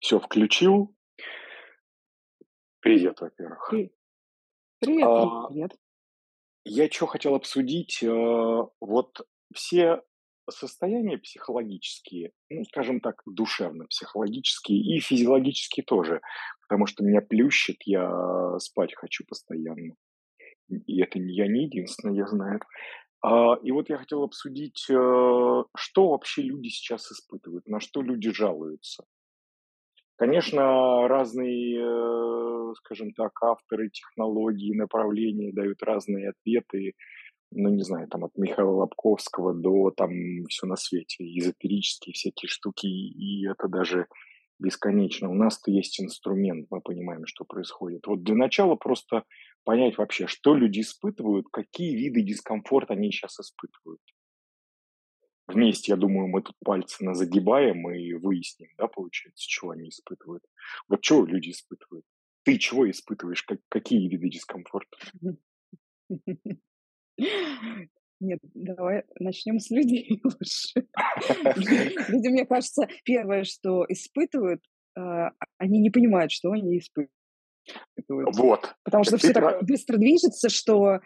[0.00, 0.94] Все включил.
[2.80, 3.68] Привет, во-первых.
[3.70, 3.92] При-
[4.80, 5.76] Привет, А, привет.
[6.64, 8.08] я что хотел обсудить, э,
[8.80, 9.20] вот
[9.54, 10.00] все
[10.48, 16.22] состояния психологические, ну, скажем так, душевно-психологические и физиологические тоже,
[16.66, 19.94] потому что меня плющит, я спать хочу постоянно.
[20.86, 22.60] И это я не единственный, я знаю.
[23.22, 24.94] А, и вот я хотел обсудить, э,
[25.76, 29.04] что вообще люди сейчас испытывают, на что люди жалуются.
[30.20, 36.92] Конечно, разные, э, скажем так, авторы технологий, направления дают разные ответы.
[37.50, 40.10] Ну, не знаю, там от Михаила Лобковского до там
[40.50, 44.08] все на свете, эзотерические всякие штуки, и это даже
[44.58, 45.30] бесконечно.
[45.30, 48.06] У нас-то есть инструмент, мы понимаем, что происходит.
[48.06, 49.24] Вот для начала просто
[49.64, 54.02] понять вообще, что люди испытывают, какие виды дискомфорта они сейчас испытывают.
[55.52, 60.44] Вместе, я думаю, мы тут пальцы на загибаем и выясним, да, получается, чего они испытывают.
[60.88, 62.04] Вот чего люди испытывают?
[62.44, 63.42] Ты чего испытываешь?
[63.42, 64.96] Как, какие виды дискомфорта?
[68.20, 70.86] Нет, давай начнем с людей лучше.
[72.08, 74.62] Люди, мне кажется, первое, что испытывают,
[74.94, 77.10] а, они не понимают, что они испытывают.
[78.08, 78.74] Вот.
[78.84, 81.00] Потому что все так быстро движется, что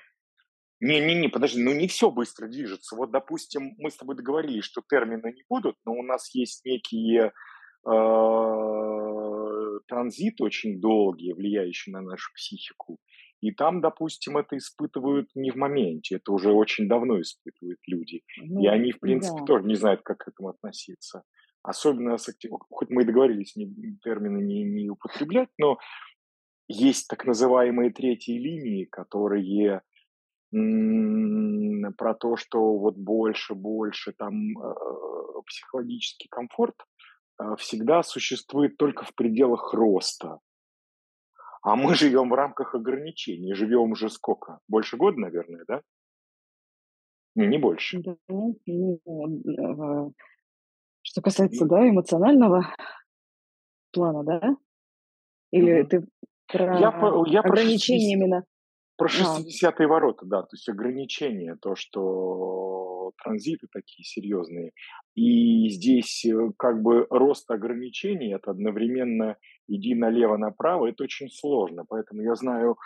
[0.85, 2.95] Не-не-не, подожди, ну не все быстро движется.
[2.95, 7.33] Вот, допустим, мы с тобой договорились, что термины не будут, но у нас есть некие
[7.87, 12.99] э, транзиты очень долгие, влияющие на нашу психику.
[13.41, 18.23] И там, допустим, это испытывают не в моменте, это уже очень давно испытывают люди.
[18.37, 19.45] И ну, они, в принципе, да.
[19.47, 21.23] тоже не знают, как к этому относиться.
[21.63, 25.79] Особенно с акти- хоть мы и договорились не- термины не, не употреблять, но
[26.69, 29.83] есть так называемые третьи линии, которые
[31.97, 34.75] про то, что вот больше, больше там э,
[35.47, 36.75] психологический комфорт
[37.41, 40.39] э, всегда существует только в пределах роста.
[41.63, 43.55] А мы живем в рамках ограничений.
[43.55, 44.61] Живем уже сколько?
[44.69, 45.81] Больше года, наверное, да?
[47.35, 48.01] Не, не больше.
[48.01, 50.11] Да, ну, э,
[51.03, 52.67] что касается, да, эмоционального
[53.93, 54.57] плана, да?
[55.51, 55.89] Или Мгм.
[55.89, 56.05] ты
[56.47, 56.91] про Я,
[57.27, 58.45] я про ограничения 60 именно?
[58.97, 64.73] Про А, 60-е ворота, да, то есть ограничения, то, что транзиты такие серьезные.
[65.15, 69.37] И здесь э, как бы рост ограничений, это одновременно
[69.69, 71.85] иди налево-направо, это очень сложно.
[71.89, 72.77] Поэтому я знаю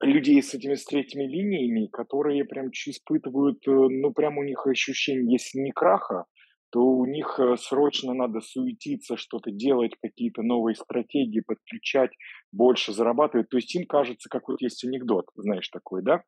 [0.00, 5.32] людей с этими с третьими линиями, которые прям испытывают, э, ну прям у них ощущение,
[5.32, 6.24] если не краха,
[6.70, 12.10] то у них э, срочно надо суетиться, что-то делать, какие-то новые стратегии подключать,
[12.52, 13.48] больше зарабатывать.
[13.48, 16.22] То есть им кажется, как вот есть анекдот, знаешь, такой, да?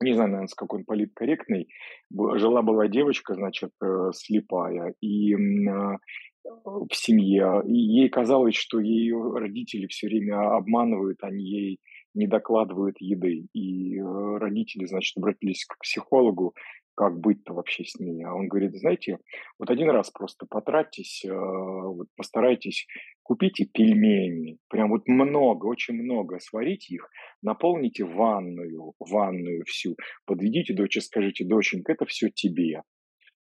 [0.00, 1.68] Не знаю, наверное, какой он политкорректный.
[2.10, 5.96] Жила-была девочка, значит, э, слепая, и а,
[6.44, 7.62] в семье.
[7.66, 11.80] И ей казалось, что ее родители все время обманывают, они ей
[12.14, 13.46] не докладывают еды.
[13.52, 16.54] И э, родители, значит, обратились к психологу,
[16.98, 18.24] как быть-то вообще с ней.
[18.24, 19.18] А он говорит, знаете,
[19.56, 22.88] вот один раз просто потратьтесь, э, вот постарайтесь,
[23.22, 27.08] купите пельмени, прям вот много, очень много, сварите их,
[27.40, 29.94] наполните ванную, ванную всю,
[30.26, 32.82] подведите дочь скажите, доченька, это все тебе.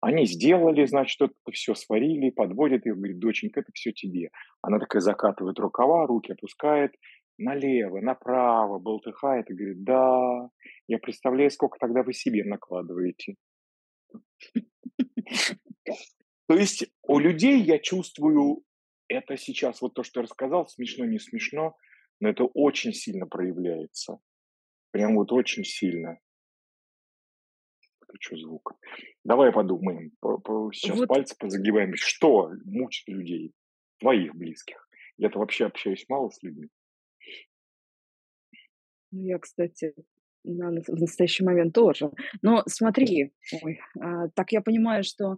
[0.01, 4.31] Они сделали, значит, это все сварили, подводят их, говорит, доченька, это все тебе.
[4.61, 6.91] Она такая закатывает рукава, руки опускает,
[7.37, 10.49] налево, направо, болтыхает и говорит, да,
[10.87, 13.35] я представляю, сколько тогда вы себе накладываете.
[16.47, 18.63] То есть у людей я чувствую,
[19.07, 21.75] это сейчас вот то, что я рассказал, смешно, не смешно,
[22.19, 24.19] но это очень сильно проявляется.
[24.91, 26.19] Прям вот очень сильно.
[27.99, 28.73] Включу звук.
[29.23, 30.11] Давай подумаем.
[30.21, 31.95] По- по- Сейчас Вот пальцы позагибаем.
[31.95, 33.51] Что мучит людей,
[33.99, 34.87] твоих близких?
[35.17, 36.69] Я-то вообще общаюсь мало с людьми.
[39.15, 39.93] Ну, я, кстати,
[40.43, 42.11] на- в настоящий момент тоже.
[42.41, 43.31] Но смотри,
[43.63, 45.37] ой, а, так я понимаю, что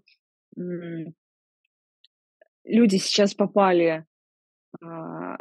[0.58, 1.14] м,
[2.64, 4.06] люди сейчас попали
[4.82, 5.38] а,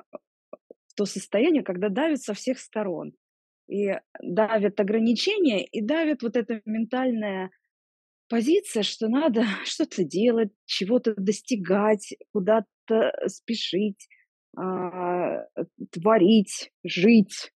[0.89, 3.13] в то состояние, когда давят со всех сторон.
[3.69, 7.51] И давят ограничения, и давит вот эта ментальная
[8.29, 14.09] позиция, что надо что-то делать, чего-то достигать, куда-то спешить,
[14.57, 15.45] а,
[15.93, 17.53] творить, жить.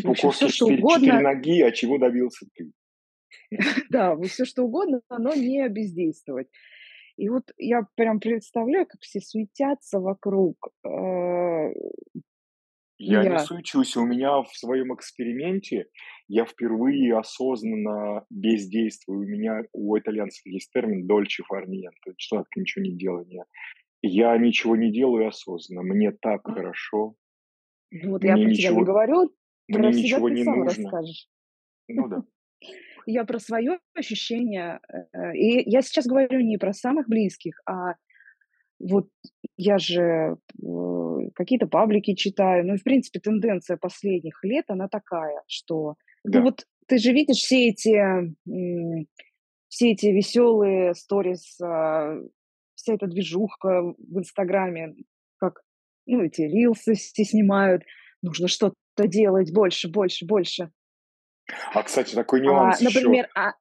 [0.00, 2.72] В Типа все что четыре, четыре угодно, ноги, а чего добился ты?
[3.90, 6.48] да, все что угодно, но не бездействовать.
[7.16, 10.56] И вот я прям представляю, как все суетятся вокруг.
[10.84, 11.72] э,
[12.98, 13.96] Я не Я, суечусь.
[13.96, 15.86] У меня в своем эксперименте
[16.26, 19.20] я впервые осознанно бездействую.
[19.20, 23.44] У меня у итальянцев есть термин «дольче ниенте», что это ничего не делание.
[24.02, 25.82] Я ничего не делаю осознанно.
[25.82, 27.14] Мне так хорошо.
[27.92, 29.30] Ну вот я Мне про тебя не ничего говорю,
[29.68, 30.64] мне про ничего не нужно.
[30.64, 31.28] расскажешь.
[31.88, 32.24] Ну да.
[33.06, 34.80] Я про свое ощущение.
[35.12, 37.94] э, И я сейчас говорю не про самых близких, а
[38.78, 39.08] вот
[39.58, 42.66] я же э, какие-то паблики читаю.
[42.66, 45.96] Ну, и, в принципе, тенденция последних лет, она такая, что...
[46.24, 46.40] Ну, Да.
[46.42, 48.34] вот ты же видишь все эти,
[49.68, 52.18] все эти веселые сторис, а,
[52.74, 54.94] вся эта движуха в Инстаграме,
[55.38, 55.60] как,
[56.06, 57.82] ну, эти рилсы все снимают.
[58.24, 60.70] Нужно что-то делать больше, больше, больше.
[61.74, 63.00] А, кстати, такой А, нюанс еще.
[63.00, 63.52] например, а,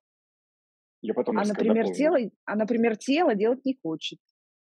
[1.02, 1.96] Я потом а, например, дополню.
[1.98, 4.20] тело, а, например, тело делать не хочет.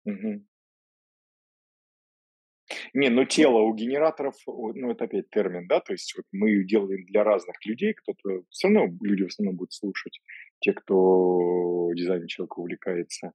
[0.06, 0.48] Мгм.
[2.94, 7.04] Не, ну тело у генераторов, ну это опять термин, да, то есть вот мы делаем
[7.06, 10.20] для разных людей, кто-то, все равно люди в основном будут слушать,
[10.60, 13.32] те, кто дизайном человека увлекается.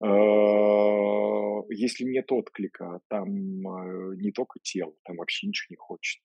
[0.00, 6.20] А, Если нет отклика, там э, не только тело, там вообще ничего не хочет.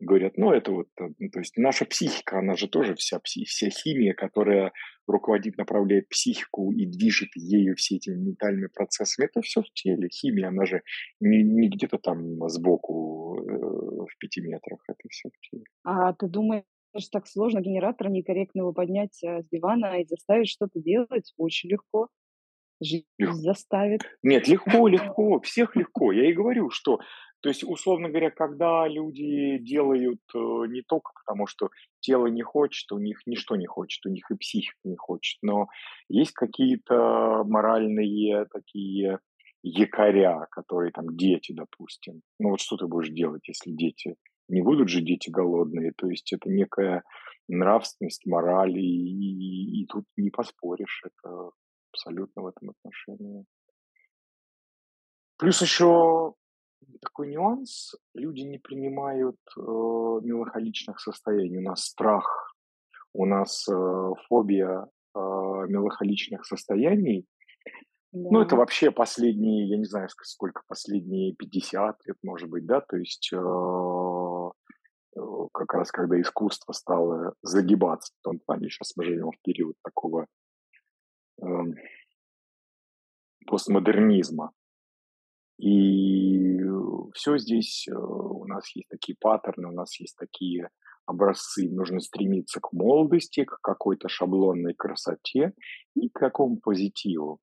[0.00, 3.70] Говорят, ну это вот, э, ну, то есть наша психика, она же тоже вся, вся
[3.70, 4.72] химия, которая
[5.08, 10.08] руководит, направляет психику и движет ею все этими ментальными процессами, это все в теле.
[10.08, 10.82] Химия, она же
[11.20, 15.64] не, не где-то там сбоку э, в пяти метрах, это все в теле.
[15.82, 16.64] А ты думаешь,
[17.10, 21.32] так сложно генератора некорректного поднять э, с дивана и заставить что-то делать?
[21.36, 22.08] Очень легко.
[22.80, 23.34] Жизнь Легко.
[23.34, 24.02] заставит.
[24.22, 26.12] Нет, легко, легко, всех легко.
[26.12, 27.00] Я и говорю, что,
[27.40, 30.38] то есть, условно говоря, когда люди делают э,
[30.68, 31.70] не только потому, что
[32.00, 35.68] тело не хочет, у них ничто не хочет, у них и психика не хочет, но
[36.08, 39.18] есть какие-то моральные такие
[39.62, 42.22] якоря, которые там дети, допустим.
[42.38, 44.16] Ну вот что ты будешь делать, если дети?
[44.48, 47.02] Не будут же дети голодные, то есть это некая
[47.48, 51.50] нравственность, мораль, и, и- и тут не поспоришь, это
[51.92, 53.44] абсолютно в этом отношении.
[55.36, 56.34] Плюс еще
[57.00, 61.58] такой нюанс, люди не принимают э, меланхоличных состояний.
[61.58, 62.54] У нас страх,
[63.12, 67.26] у нас э, фобия э, меланхоличных состояний.
[68.12, 68.56] Ну, это Да.
[68.56, 73.30] вообще последние, я не знаю, ск- сколько, последние 50 лет, может быть, да, то есть
[73.32, 73.36] э,
[75.16, 75.20] э,
[75.52, 80.26] как раз когда искусство стало загибаться, в том плане, сейчас мы живем в период такого
[81.42, 81.74] эм,
[83.46, 84.52] постмодернизма.
[85.58, 86.60] И
[87.14, 90.70] все здесь э, у нас есть такие паттерны, у нас есть такие
[91.04, 91.68] образцы.
[91.68, 95.52] Нужно стремиться к молодости, к какой-то шаблонной красоте
[95.94, 97.40] и к какому позитиву.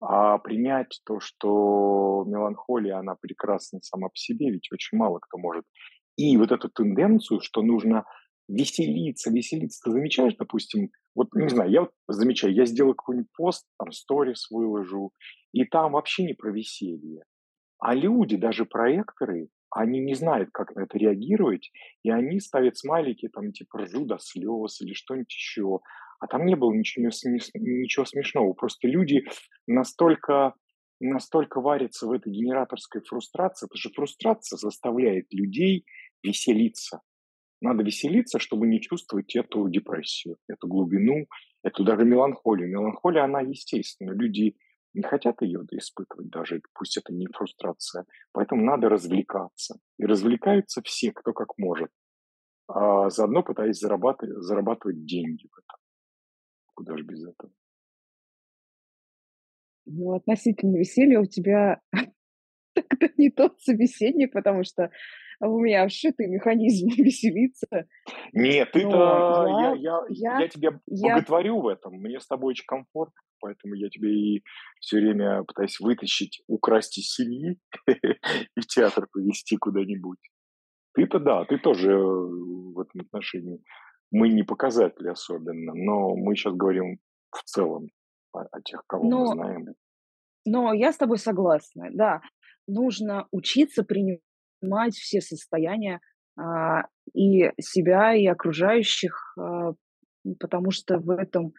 [0.00, 5.64] А принять то, что меланхолия, она прекрасна сама по себе, ведь очень мало кто может.
[6.16, 8.04] И вот эту тенденцию, что нужно
[8.48, 9.80] веселиться, веселиться.
[9.84, 14.50] Ты замечаешь, допустим, вот не знаю, я вот замечаю, я сделаю какой-нибудь пост, там сторис
[14.50, 15.12] выложу,
[15.52, 17.22] и там вообще не про веселье.
[17.82, 21.72] А люди, даже проекторы, они не знают, как на это реагировать,
[22.04, 25.80] и они ставят смайлики, там, типа, ржу до слез или что-нибудь еще.
[26.20, 27.06] А там не было ничего,
[27.54, 28.52] ничего смешного.
[28.52, 29.24] Просто люди
[29.66, 30.54] настолько,
[31.00, 33.66] настолько варятся в этой генераторской фрустрации.
[33.66, 35.84] Это же фрустрация заставляет людей
[36.22, 37.00] веселиться.
[37.60, 41.26] Надо веселиться, чтобы не чувствовать эту депрессию, эту глубину,
[41.64, 42.68] эту даже меланхолию.
[42.68, 44.12] Меланхолия, она естественна.
[44.12, 44.54] Люди
[44.94, 48.04] не хотят ее испытывать даже, пусть это не фрустрация.
[48.32, 49.78] Поэтому надо развлекаться.
[49.98, 51.90] И развлекаются все, кто как может.
[52.68, 55.78] А заодно пытаясь зарабатывать, зарабатывать деньги в этом.
[56.74, 57.52] Куда же без этого?
[59.84, 61.80] Ну, относительно веселья у тебя
[62.74, 64.90] тогда не тот собеседник, потому что
[65.40, 67.86] у меня вшитый механизм веселиться.
[68.32, 71.94] Нет, ты-то, я, я, я, я тебя я, боготворю в этом.
[71.94, 74.42] Мне с тобой очень комфортно, поэтому я тебе и
[74.80, 77.58] все время пытаюсь вытащить, украсть из семьи
[77.88, 80.20] и в театр повезти куда-нибудь.
[80.94, 83.62] Ты-то да, ты тоже э, в этом отношении.
[84.10, 86.98] Мы не показатели особенно, но мы сейчас говорим
[87.30, 87.88] в целом
[88.32, 89.66] о, о тех, кого мы но, знаем.
[90.46, 92.20] но я с тобой согласна, да.
[92.68, 96.00] Нужно учиться принимать все состояния
[96.38, 99.72] а, и себя, и окружающих, а,
[100.38, 101.52] потому что в этом,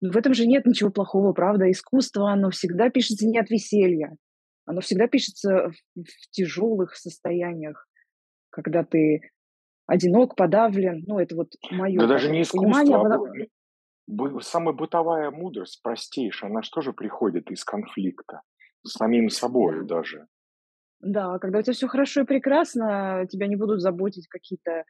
[0.00, 1.70] в этом же нет ничего плохого, правда?
[1.70, 4.16] Искусство, оно всегда пишется не от веселья,
[4.64, 7.86] оно всегда пишется в, в тяжелых состояниях,
[8.50, 9.30] когда ты
[9.86, 11.04] одинок, подавлен.
[11.06, 12.96] Ну, это вот мое Да даже не понимание.
[12.96, 13.46] искусство, а
[14.06, 18.42] бы- самая бытовая мудрость, простейшая, она же тоже приходит из конфликта
[18.82, 19.96] с самим собой Да.
[19.96, 20.26] даже.
[21.00, 24.84] Да, когда у тебя все хорошо и прекрасно, тебя не будут заботить какие-то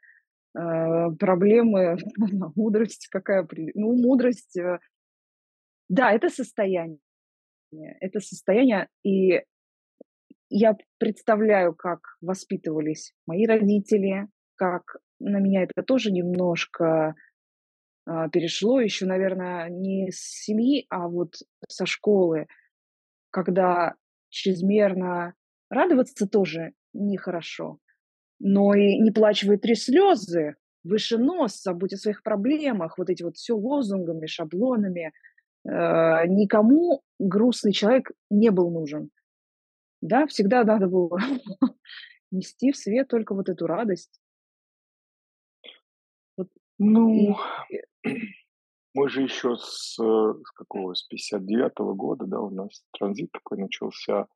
[0.58, 1.98] э, проблемы,
[2.56, 4.80] мудрость какая, ну, мудрость, э,
[5.90, 7.00] да, это состояние.
[8.00, 9.42] Это состояние, и
[10.48, 17.14] я представляю, как воспитывались мои родители, как на меня это тоже немножко
[18.06, 21.34] а, перешло еще, наверное, не с семьи, а вот
[21.68, 22.46] со школы,
[23.30, 23.94] когда
[24.30, 25.34] чрезмерно
[25.68, 27.78] радоваться тоже нехорошо,
[28.40, 33.36] но и не плачь три слезы, выше нос, забудь о своих проблемах, вот эти вот
[33.36, 35.12] все лозунгами, шаблонами.
[35.64, 39.10] Э, никому грустный человек не был нужен.
[40.00, 41.18] Да, всегда надо было
[42.30, 44.20] нести в свет только вот эту радость.
[46.36, 46.48] Вот.
[46.78, 47.36] Ну,
[48.94, 54.26] мы же еще с, с какого, с 59-го года, да, у нас транзит такой начался,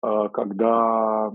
[0.00, 1.30] а, когда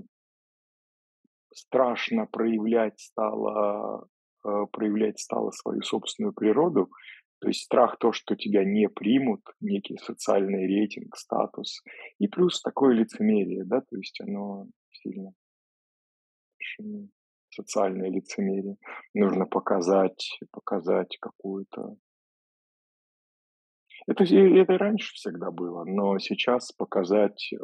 [1.54, 4.08] страшно проявлять стало,
[4.44, 6.90] а, проявлять стало свою собственную природу,
[7.40, 11.84] то есть страх то, что тебя не примут, некий социальный рейтинг, статус,
[12.20, 15.34] и плюс такое лицемерие, да, то есть оно сильно
[17.50, 18.78] социальное лицемерие.
[19.14, 21.96] Нужно показать, показать какую-то...
[24.08, 27.58] Это, это и раньше всегда было, но сейчас показать, э,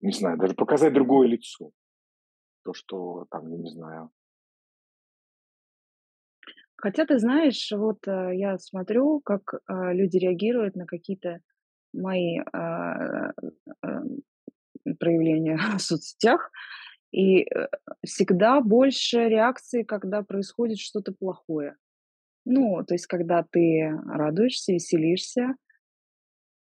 [0.00, 1.70] не знаю, даже показать другое лицо.
[2.62, 4.10] То, что там, я не знаю,
[6.76, 11.40] Хотя ты знаешь, вот э, я смотрю, как э, люди реагируют на какие-то
[11.94, 13.32] мои э,
[13.82, 16.50] э, проявления в соцсетях,
[17.12, 17.68] и э,
[18.04, 21.76] всегда больше реакции, когда происходит что-то плохое.
[22.44, 25.54] Ну, то есть, когда ты радуешься, веселишься.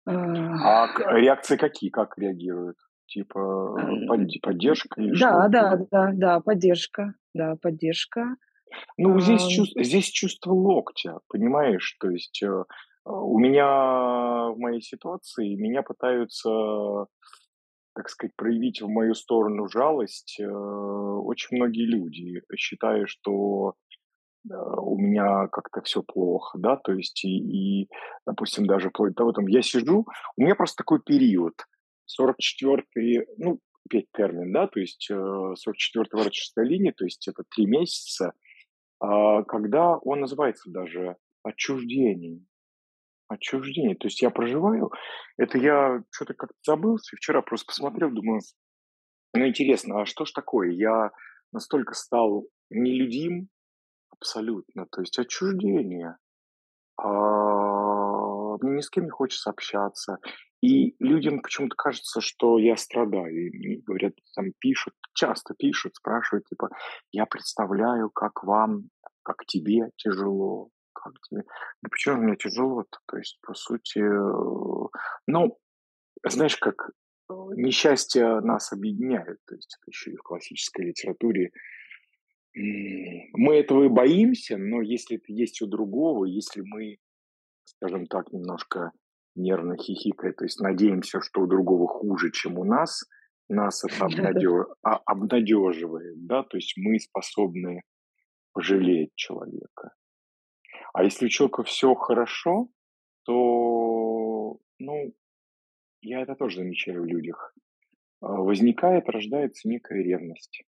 [0.06, 0.88] Э, А
[1.18, 1.90] реакции какие?
[1.90, 2.76] Как реагируют?
[3.06, 3.76] Типа
[4.06, 8.36] под- поддержка или Да, да, да, да, поддержка, да, поддержка.
[8.96, 11.96] Ну, здесь, чувство, здесь чувство локтя, понимаешь?
[12.00, 12.64] То есть э,
[13.04, 17.06] у меня в моей ситуации меня пытаются,
[17.94, 23.74] так сказать, проявить в мою сторону жалость э, очень многие люди, считая, что
[24.48, 27.88] э, у меня как-то все плохо, да, то есть и, и
[28.26, 31.54] допустим, даже вплоть до того, там, я сижу, у меня просто такой период,
[32.20, 38.28] 44-й, ну, опять термин, да, то есть 44-я 46 линия, то есть это три месяца,
[38.28, 38.49] а,
[39.00, 42.44] когда он называется даже отчуждение.
[43.28, 43.96] Отчуждение.
[43.96, 44.90] То есть я проживаю,
[45.38, 48.40] это я что-то как-то забылся, вчера просто посмотрел, думаю,
[49.34, 50.70] ну интересно, а что ж такое?
[50.70, 51.10] Я
[51.52, 53.48] настолько стал нелюдим
[54.10, 56.16] абсолютно, то есть отчуждение.
[56.96, 57.06] А,
[58.62, 60.18] мне ни с кем не хочется общаться.
[60.62, 63.46] И людям почему-то кажется, что я страдаю.
[63.46, 66.68] И мне говорят, там пишут, часто пишут, спрашивают, типа,
[67.12, 68.90] я представляю, как вам,
[69.22, 71.44] как тебе тяжело, как тебе.
[71.82, 72.98] Да почему мне тяжело-то?
[73.06, 74.88] То есть, по сути, э,
[75.26, 75.58] ну,
[76.26, 79.38] знаешь, как э, несчастье нас объединяет.
[79.46, 81.52] То есть это еще и в классической литературе.
[82.52, 86.98] Мы этого и боимся, но если это есть у другого, если мы,
[87.80, 88.92] скажем так, немножко
[89.34, 93.08] нервно хихикая, то есть надеемся, что у другого хуже, чем у нас,
[93.48, 94.06] нас это
[94.82, 97.82] а, обнадеживает, да, то есть мы способны
[98.52, 99.94] пожалеть человека.
[100.92, 102.68] А если у человека все хорошо,
[103.24, 105.14] то, ну,
[106.02, 107.54] я это тоже замечаю в людях,
[108.20, 110.64] а, возникает, рождается некая ревность.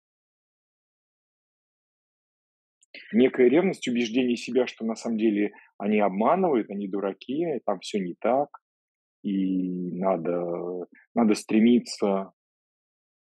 [3.12, 8.14] Некая ревность, убеждение себя, что на самом деле они обманывают, они дураки, там все не
[8.20, 8.48] так,
[9.22, 12.32] и надо, надо стремиться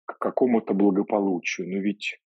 [0.05, 1.69] к какому-то благополучию.
[1.69, 2.19] Но ведь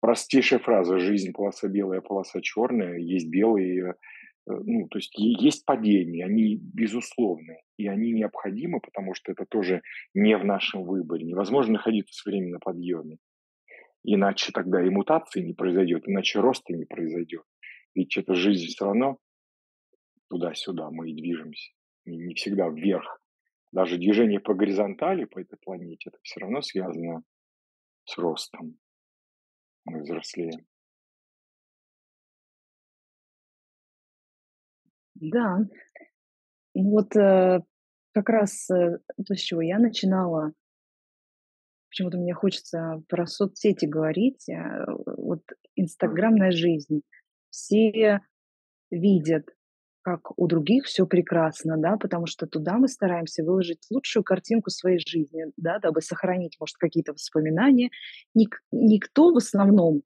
[0.00, 3.94] простейшая фраза «жизнь полоса белая, полоса черная», есть белые, э,
[4.46, 9.82] ну, то есть есть падения, они безусловны, и они необходимы, потому что это тоже
[10.14, 11.26] не в нашем выборе.
[11.26, 13.18] Невозможно находиться все время на подъеме.
[14.04, 17.44] Иначе тогда и мутации не произойдет, иначе роста не произойдет.
[17.94, 19.18] Ведь эта жизнь все равно
[20.28, 21.72] туда-сюда мы и движемся,
[22.04, 23.20] не, не всегда вверх.
[23.72, 27.22] Даже движение по горизонтали по этой планете, это все равно связано
[28.04, 28.78] с ростом.
[29.84, 30.66] Мы взрослеем.
[35.14, 35.58] Да.
[36.74, 37.60] Ну вот э,
[38.12, 40.52] как раз э, то, с чего я начинала,
[41.88, 45.42] почему-то мне хочется про соцсети говорить, э, вот
[45.76, 47.02] инстаграмная жизнь.
[47.50, 48.20] Все
[48.90, 49.46] видят,
[50.02, 54.98] как у других все прекрасно, да, потому что туда мы стараемся выложить лучшую картинку своей
[54.98, 57.90] жизни, да, дабы сохранить, может, какие-то воспоминания.
[58.34, 60.02] Ник- никто в основном...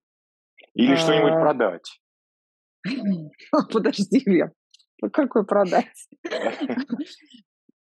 [0.74, 2.00] Или что-нибудь а, продать.
[3.72, 4.50] Подожди, Лев,
[5.12, 6.08] какой продать?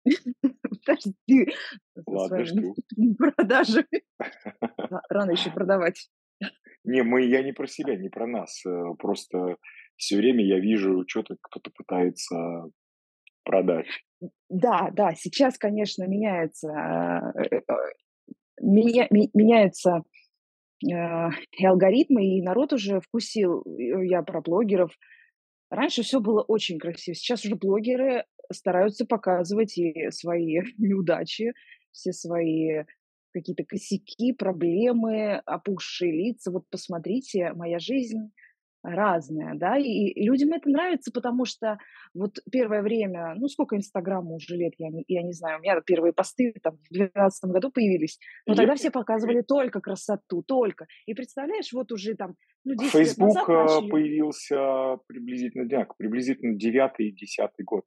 [0.41, 1.47] Подожди
[2.03, 2.75] со Ладно, своими жду.
[3.17, 4.03] продажами.
[4.77, 6.09] Ра рано еще продавать.
[6.83, 8.65] Не, мы я не про себя, не про нас.
[8.65, 9.57] Э, просто
[9.97, 12.35] все время я вижу, чё то кто-то пытается
[13.43, 13.87] продать.
[14.49, 17.61] да, да, сейчас, конечно, меняется, а, э, э,
[18.61, 20.03] меня ме меняются,
[20.81, 23.63] и алгоритмы, и народ уже вкусил.
[23.67, 24.91] Я про блогеров.
[25.69, 27.15] Раньше все было очень красиво.
[27.15, 31.53] Сейчас уже блогеры стараются показывать и свои неудачи,
[31.91, 32.83] все свои
[33.31, 36.51] какие-то косяки, проблемы, опухшие лица.
[36.51, 38.31] Вот посмотрите, моя жизнь
[38.81, 41.77] разная, да, и, людям это нравится, потому что
[42.13, 45.79] вот первое время, ну сколько Инстаграму уже лет, я не, я не знаю, у меня
[45.81, 50.87] первые посты там в 2012 году появились, но тогда все показывали только красоту, только.
[51.05, 55.97] И представляешь, вот уже там, ну 10 лет Facebook, назад э, начали появился приблизительно дняк,
[55.97, 57.83] приблизительно девятый и десятый год.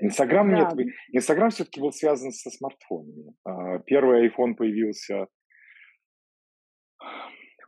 [0.00, 3.34] Инстаграм нет, Да, вы Инстаграм всё-таки был связан со смартфонами.
[3.44, 5.26] А, первый iPhone появился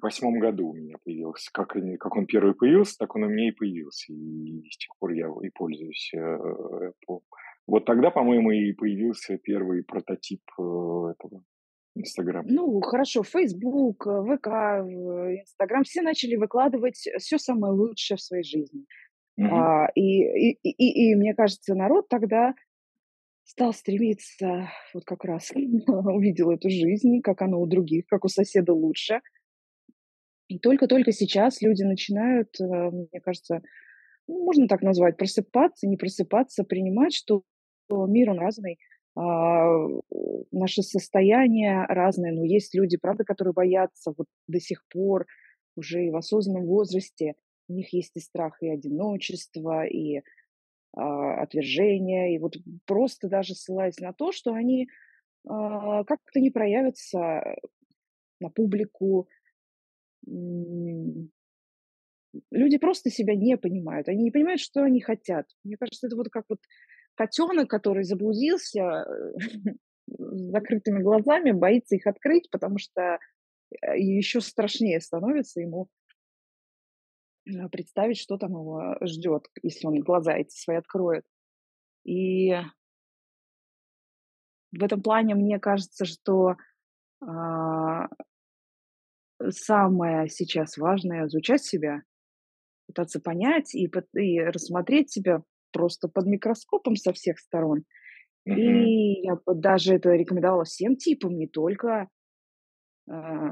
[0.01, 1.51] в восьмом году у меня появился.
[1.53, 4.13] Как как он первый появился, так он у меня и появился.
[4.13, 7.21] И с тех пор я и пользуюсь, э, Apple.
[7.67, 11.45] Вот тогда, по-моему, и появился первый прототип, э, этого
[11.95, 12.49] "Инстаграма".
[12.51, 14.49] ну хорошо, Facebook, э, ВК,
[15.41, 18.87] Инстаграм, все начали выкладывать все самое лучшее в своей жизни.
[19.41, 19.53] Мгм.
[19.53, 22.55] А, и, и, и, и, мне кажется, народ тогда
[23.45, 28.73] стал стремиться, вот как раз увидел эту жизнь, как оно у других, как у соседа
[28.73, 29.21] лучше.
[30.49, 33.63] И только-только сейчас люди начинают, э, мне кажется,
[34.29, 37.43] ну, можно так назвать, просыпаться, не просыпаться, принимать, что
[37.91, 38.79] мир, он разный,
[39.17, 39.67] а,
[40.53, 45.27] наше состояние разное, но есть люди, правда, которые боятся вот до сих пор,
[45.77, 47.35] уже и в осознанном возрасте,
[47.71, 50.23] у них есть и страх, и одиночество, и
[50.93, 54.89] а, отвержение, и вот просто даже ссылаясь на то, что они
[55.49, 57.43] а, как-то не проявятся
[58.41, 59.29] на публику,
[62.51, 65.47] люди просто себя не понимают, они не понимают, что они хотят.
[65.65, 66.61] Мне кажется, это вот как вот
[67.15, 69.05] котенок, который заблудился э,
[70.09, 73.19] с закрытыми глазами, боится их открыть, потому что
[73.71, 75.89] э, еще страшнее становится ему
[77.71, 81.25] представить, что там его ждет, если он глаза эти свои откроет.
[82.05, 82.53] И
[84.73, 86.57] в этом плане мне кажется, что
[87.21, 88.09] а,
[89.49, 92.03] самое сейчас важное изучать себя,
[92.87, 97.85] пытаться понять и, и рассмотреть себя просто под микроскопом со всех сторон.
[98.45, 98.59] Мгм.
[98.59, 102.09] И я бы даже это рекомендовала всем типам, не только
[103.09, 103.51] а,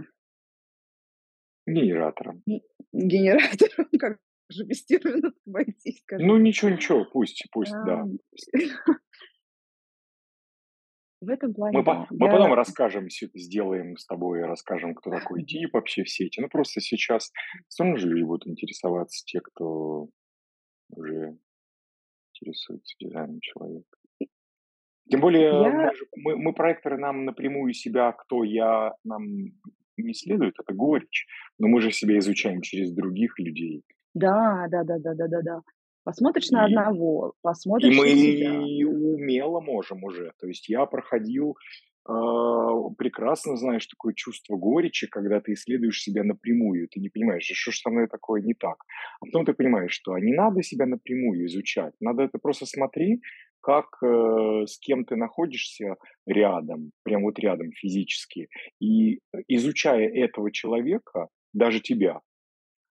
[1.74, 2.42] Генератором.
[2.46, 4.18] ге- генераторам, как
[4.50, 6.24] же без терминов обойтись, скажи.
[6.24, 8.00] Ну, ничего, ничего, пусть пусть, да.
[8.00, 8.18] Ам,
[11.20, 12.06] В этом плане, Мы по да.
[12.10, 16.40] мы потом расскажем, сделаем с тобой, расскажем, кто такой тип вообще в сети.
[16.40, 17.32] Ну, просто сейчас
[17.66, 20.08] всё равно же люди будут интересоваться те, кто
[20.90, 21.36] уже
[22.32, 23.98] интересуется дизайном человека.
[25.10, 29.24] Тем более я мы же мы мы проекторы, нам напрямую себя, кто я, нам
[30.02, 31.26] не следует, это горечь.
[31.58, 33.82] Но мы же себя изучаем через других людей.
[34.14, 35.62] да, да-да-да-да-да-да.
[36.04, 37.34] Посмотришь на И одного,
[37.82, 38.68] и посмотришь на себя.
[38.84, 40.32] мы умело можем уже.
[40.40, 41.56] То есть я проходил,
[42.06, 46.88] а, прекрасно знаешь такое чувство горечи, когда ты исследуешь себя напрямую.
[46.88, 48.84] Ты не понимаешь, да что ж со мной такое не так.
[49.20, 51.94] А потом ты понимаешь, что а не надо себя напрямую изучать.
[52.00, 53.20] Надо это просто смотри,
[53.68, 58.48] как, э, с кем ты находишься рядом, прям вот рядом физически.
[58.80, 62.20] И, э, изучая этого человека, даже тебя,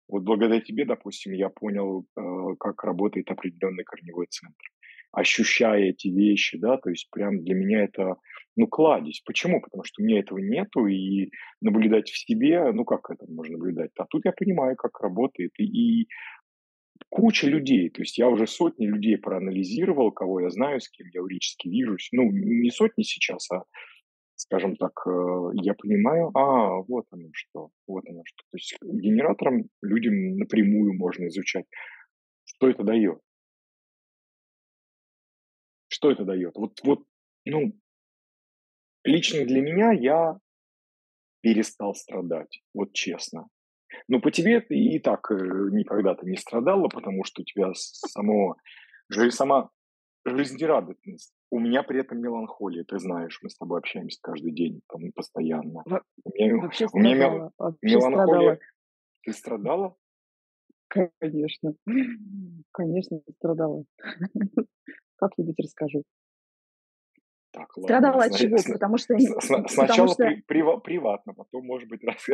[0.08, 2.22] вот благодаря тебе, допустим, я понял, э,
[2.60, 4.66] как работает определенный корневой центр.
[5.12, 8.18] Ощущая эти вещи, да, то есть прям для меня это,
[8.56, 9.24] ну, кладезь.
[9.26, 9.62] Почему?
[9.62, 13.90] Потому что у меня этого нету, и наблюдать в себе, ну, как это можно наблюдать?
[13.98, 15.54] А тут я понимаю, как работает.
[15.58, 16.08] И, и
[17.10, 21.22] куча людей, то есть я уже сотни людей проанализировал, кого я знаю, с кем я
[21.22, 22.10] урически вижусь.
[22.12, 23.64] Ну, не сотни сейчас, а
[24.36, 28.44] скажем так, э, я понимаю, а, вот оно что, вот оно что.
[28.52, 31.66] То есть генератором людям напрямую можно изучать.
[32.46, 33.20] Что это дает?
[35.90, 36.56] Что это дает?
[36.56, 37.04] Вот, вот,
[37.46, 37.74] ну,
[39.04, 40.38] лично для меня я
[41.42, 43.48] перестал страдать, вот честно.
[44.08, 47.72] Ну, по тебе ты и так э, никогда ты не страдала, потому что у тебя
[47.74, 48.56] само,
[49.30, 49.70] сама
[50.26, 51.34] жизнерадостность.
[51.50, 55.84] У меня при этом меланхолия, ты знаешь, мы с тобой общаемся каждый день, там, постоянно.
[55.86, 58.12] Во- У меня, Вообще у меня страдала, вообще меланхолия.
[58.26, 58.60] страдала.
[59.24, 59.96] Ты страдала?
[60.90, 61.76] Конечно,
[62.72, 63.84] конечно, страдала.
[65.18, 66.04] Как-нибудь расскажу.
[67.58, 67.84] Так, ладно.
[67.84, 68.58] Страдала от чего?
[68.74, 72.26] Потому что, с- н- сна- потому Сначала что, при- прива- приватно, потом, может быть, раз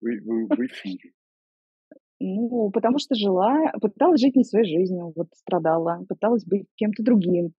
[0.00, 1.12] в эфире.
[2.20, 7.52] ну, потому что жила, пыталась жить не своей жизнью, вот страдала, пыталась быть кем-то другим.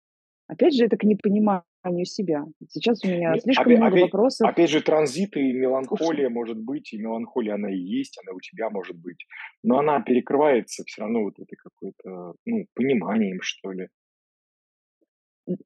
[0.47, 2.45] Опять же, это к непониманию себя.
[2.69, 4.47] Сейчас у меня Не, слишком Опять, много опять, вопросов.
[4.47, 8.69] опять же, транзит и меланхолия может быть, и меланхолия она и есть, она у тебя
[8.69, 9.25] может быть,
[9.63, 13.87] но она перекрывается все равно вот этой какой-то, ну, пониманием, что ли.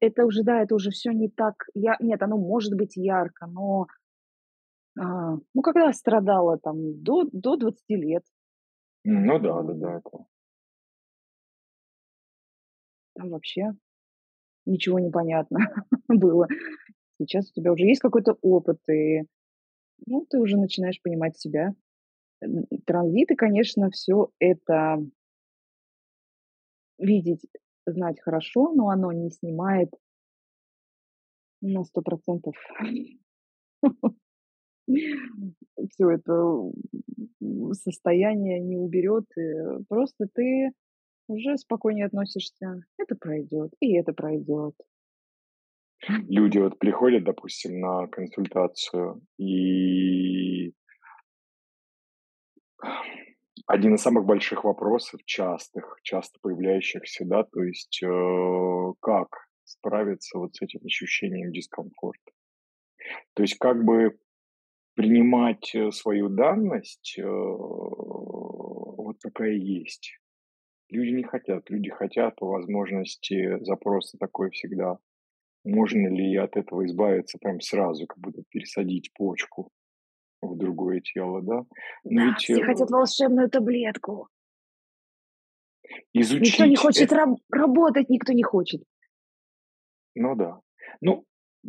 [0.00, 1.66] Это уже, да, это уже все не так.
[1.74, 3.86] Я, нет, оно может быть ярко, но
[4.98, 8.24] а, ну, когда страдала там до, до 20 лет,
[9.04, 10.26] Ну да, да, да, это.
[13.14, 13.72] там вообще
[14.66, 15.58] ничего не понятно
[16.08, 16.46] было.
[17.18, 19.22] Сейчас у тебя уже есть какой-то опыт, и
[20.06, 21.74] ну, ты уже начинаешь понимать себя.
[22.86, 24.98] Транзиты, конечно, все это
[26.98, 27.44] видеть,
[27.86, 29.90] знать хорошо, но оно не снимает
[31.60, 32.54] на сто процентов
[35.90, 36.72] все это
[37.72, 39.24] состояние не уберет.
[39.36, 40.72] и Просто ты
[41.28, 42.82] уже спокойнее относишься.
[42.98, 44.74] Это пройдет, и это пройдет.
[46.28, 50.72] Люди вот приходят, допустим, на консультацию, и
[53.70, 59.28] один из самых больших вопросов, частых, часто появляющихся, да, то есть э, как
[59.62, 62.32] справиться вот с этим ощущением дискомфорта.
[63.34, 64.18] То есть как бы
[64.94, 70.18] принимать э, свою данность э, вот такая есть.
[70.88, 74.98] Люди не хотят, люди хотят по возможности запроса такой всегда.
[75.64, 79.70] Можно ли от этого избавиться прям сразу, как будто пересадить почку
[80.42, 81.64] в другое тело, да?
[82.04, 84.28] Но Да, ведь все хотят э, волшебную таблетку.
[86.14, 88.82] Никто не изучить хочет это, раб- работать, никто не хочет.
[90.14, 90.60] ну да.
[91.00, 91.24] Ну,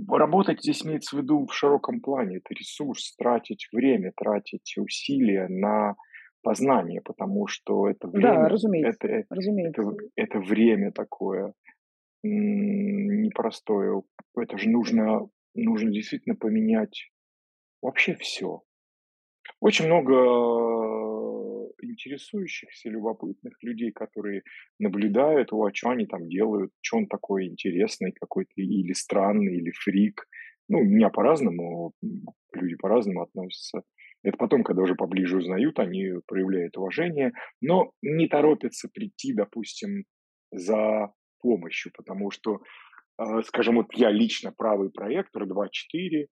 [0.09, 2.37] работать здесь имеется в виду в широком плане.
[2.37, 5.95] Это ресурс, тратить время, тратить усилия на
[6.43, 9.83] познание, потому что это Да, время, разумеется, это, это, разумеется.
[10.15, 11.53] это время такое
[12.23, 14.03] непростое.
[14.35, 17.09] Это же нужно, нужно действительно поменять
[17.81, 18.61] вообще все.
[19.59, 20.13] Очень много
[21.81, 24.43] интересующихся, любопытных людей, которые
[24.79, 29.71] наблюдают, о, а что они там делают, что он такой интересный какой-то, или странный, или
[29.71, 30.27] фрик.
[30.69, 31.93] Ну, меня по-разному,
[32.53, 33.81] люди по-разному относятся.
[34.23, 40.05] Это потом, когда уже поближе узнают, они проявляют уважение, но не торопятся прийти, допустим,
[40.51, 42.61] за помощью, потому что,
[43.17, 46.27] э, скажем, вот я лично правый проектор 2.4,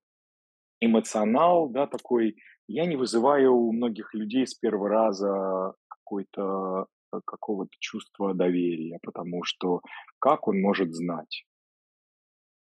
[0.80, 2.36] эмоционал, да, такой,
[2.68, 9.44] я не вызываю у многих людей с первого раза какой-то э, какого-то чувства доверия, потому
[9.44, 9.80] что
[10.18, 11.44] как он может знать?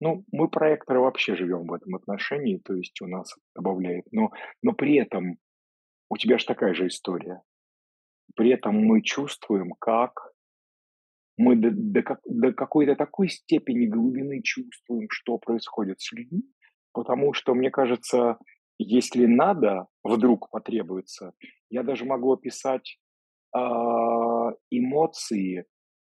[0.02, 4.74] Ну, мы проекторы вообще живем в этом отношении, то есть у нас добавляет, но, но
[4.74, 5.38] при этом
[6.10, 7.42] у тебя же такая же история.
[8.36, 10.34] При этом мы чувствуем, как
[11.38, 16.44] мы до, до, до какой-то такой степени глубины чувствуем, что происходит с людьми,
[16.96, 18.38] потому что, мне кажется,
[18.80, 21.34] если надо, вдруг потребуется,
[21.70, 22.98] я даже могу описать
[23.54, 25.66] а, эмоции,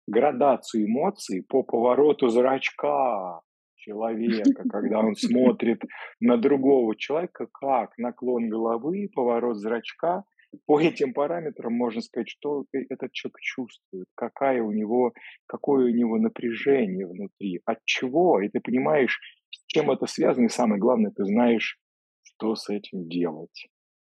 [0.07, 3.41] градацию эмоций по повороту зрачка
[3.75, 5.83] человека, когда он смотрит
[6.19, 10.23] на другого человека, как наклон головы, поворот зрачка.
[10.65, 15.13] По этим параметрам можно сказать, что э- этот человек чувствует, какая у него,
[15.45, 19.19] какое у него напряжение внутри, от чего, и ты понимаешь,
[19.51, 21.79] с чем это связано, и самое главное, ты знаешь,
[22.23, 23.67] что с этим делать.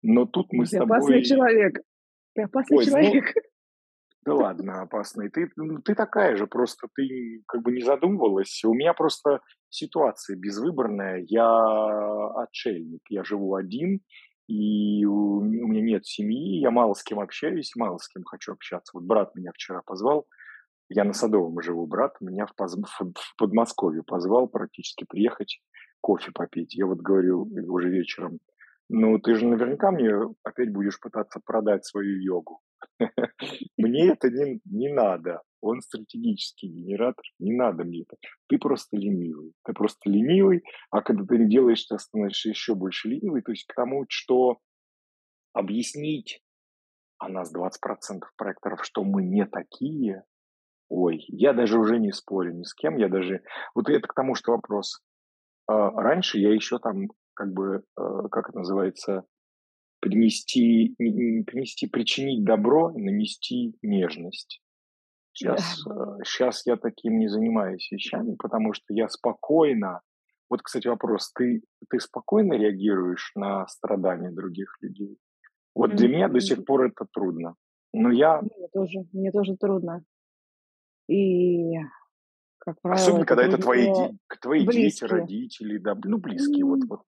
[0.01, 1.23] Но тут мы с Ты опасный тобой...
[1.23, 1.81] человек.
[2.35, 3.33] Ты опасный Ой, ну, человек.
[4.25, 5.29] да ладно, опасный.
[5.29, 8.63] Ты, ну, ты такая же, просто ты как бы не задумывалась.
[8.63, 11.23] У меня просто ситуация безвыборная.
[11.27, 14.01] Я отшельник, я живу один,
[14.49, 18.91] и у, меня нет семьи, я мало с кем общаюсь, мало с кем хочу общаться.
[18.95, 20.25] Вот брат меня вчера позвал,
[20.89, 25.61] я на Садовом живу, брат меня в, Поз- в Подмосковье позвал практически приехать
[26.01, 26.73] кофе попить.
[26.73, 28.39] Я вот говорю уже вечером,
[28.89, 30.11] ну ты же наверняка мне
[30.43, 32.61] опять будешь пытаться продать свою йогу.
[33.77, 35.41] Мне это не, не надо.
[35.61, 37.23] Он стратегический генератор.
[37.39, 38.15] Не надо мне это.
[38.47, 39.53] Ты просто ленивый.
[39.65, 43.41] Ты просто ленивый, а когда ты делаешь, ты становишься еще больше ленивый.
[43.41, 44.59] То есть к тому, что
[45.53, 46.41] объяснить,
[47.17, 50.23] а нас 20% проекторов, что мы не такие,
[50.87, 53.43] ой, я даже уже не спорю ни с кем, я даже...
[53.75, 55.01] Вот это к тому, что вопрос.
[55.67, 57.07] А, Раньше я еще там,
[57.39, 59.23] как бы, э, как это называется,
[60.01, 64.61] принести, не- не принести, причинить добро, нанести нежность.
[65.31, 65.83] Сейчас,
[66.25, 70.01] сейчас я таким не занимаюсь вещами, потому что я спокойно
[70.49, 71.31] Вот, кстати, вопрос.
[71.33, 75.17] Ты, ты спокойно реагируешь на страдания других людей?
[75.75, 77.53] Вот для меня до сих пор это трудно.
[77.93, 78.41] Но я...
[78.41, 80.03] Мне тоже, мне тоже трудно.
[81.07, 81.75] И,
[82.57, 83.93] как правило, Особенно, это когда это твои,
[84.41, 87.01] твои дети, родители, да, ну, близкие, вот, М, вот.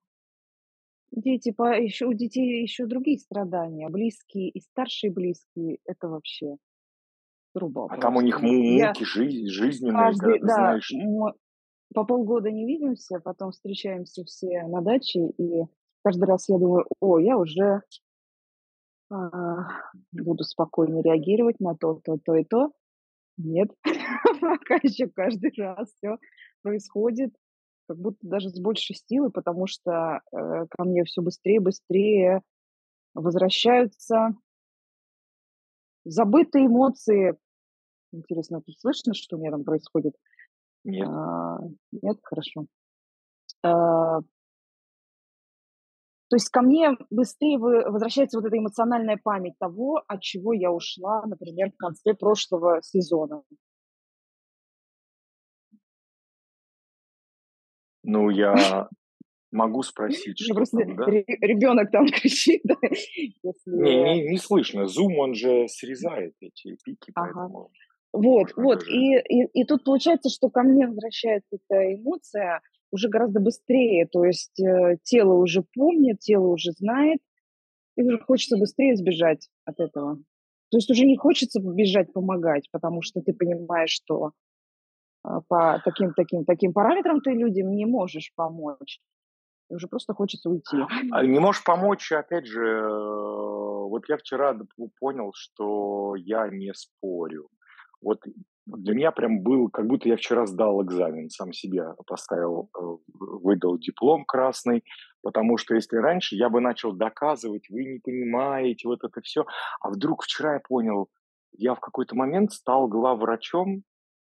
[1.12, 3.88] Дети, по, еще, у детей еще другие страдания.
[3.88, 6.56] Близкие и старшие близкие– это вообще
[7.54, 11.34] труба А там у них Я муки жизнь, жизненные, каждый, ты да, знаешь, мо-
[11.94, 15.64] по полгода не видимся, потом встречаемся все на даче, и
[16.02, 17.82] каждый раз я думаю, о, я уже
[19.10, 19.66] а,
[20.12, 22.72] буду спокойно реагировать на то, то, то и то.
[23.36, 23.70] Нет,
[24.40, 26.16] пока еще каждый раз все
[26.62, 27.34] происходит,
[27.88, 32.42] как будто даже с большей силы, потому что э, ко мне все быстрее и быстрее
[33.14, 34.34] возвращаются
[36.04, 37.36] забытые эмоции.
[38.12, 40.14] Интересно, тут слышно, что у меня там происходит?
[40.84, 41.08] нет.
[41.08, 41.58] А,
[41.92, 42.66] Нет, хорошо.
[43.62, 44.20] А,
[46.32, 51.22] То есть ко мне быстрее возвращается вот эта эмоциональная память того, от чего я ушла,
[51.26, 53.42] например, в конце прошлого сезона.
[58.02, 58.88] Ну, я
[59.50, 61.04] могу спросить, Мне что просто там, да?
[61.06, 62.76] ребенок там кричит, да,
[63.66, 64.82] Не, не, не слышно.
[64.82, 67.32] Zoom, он же срезает эти пики, Ага.
[67.34, 67.70] поэтому
[68.12, 68.80] Вот, вот.
[68.80, 68.90] даже...
[68.90, 72.60] И, и, и тут получается, что ко мне возвращается эта эмоция
[72.90, 74.06] уже гораздо быстрее.
[74.06, 77.20] То есть э, тело уже помнит, тело уже знает,
[77.96, 80.16] и уже хочется быстрее сбежать от этого.
[80.70, 84.32] То есть уже не хочется бежать помогать, потому что ты понимаешь, что
[85.22, 89.00] по таким, таким, таким параметрам ты людям не можешь помочь.
[89.68, 90.76] Уже просто хочется уйти.
[91.12, 94.54] А Не можешь помочь, опять же, э, вот я вчера
[94.98, 97.48] понял, что я не спорю.
[98.02, 98.20] Вот
[98.66, 102.82] для меня прям был, как будто я вчера сдал экзамен, сам себе поставил, э,
[103.14, 104.84] выдал диплом красный,
[105.22, 109.44] потому что если раньше я бы начал доказывать, вы не понимаете, вот это все,
[109.80, 111.08] а вдруг вчера я понял,
[111.52, 113.84] я в какой-то момент стал главврачом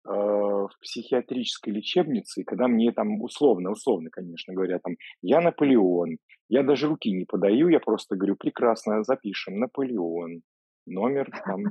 [0.08, 6.16] в психиатрической лечебнице, и когда мне там условно, условно, конечно говоря, там, я Наполеон,
[6.48, 10.42] я даже руки не подаю, я просто говорю, прекрасно, запишем, Наполеон,
[10.88, 11.64] номер там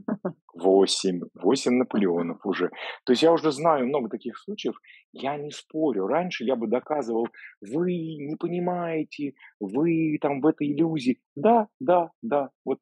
[0.56, 2.69] 8, 8 Наполеонов уже.
[3.06, 4.76] То есть я уже знаю много таких случаев,
[5.12, 6.08] я не спорю.
[6.08, 7.28] Раньше я бы доказывал,
[7.62, 11.19] вы не понимаете, вы там в этой иллюзии.
[11.36, 12.80] Да, да, да, вот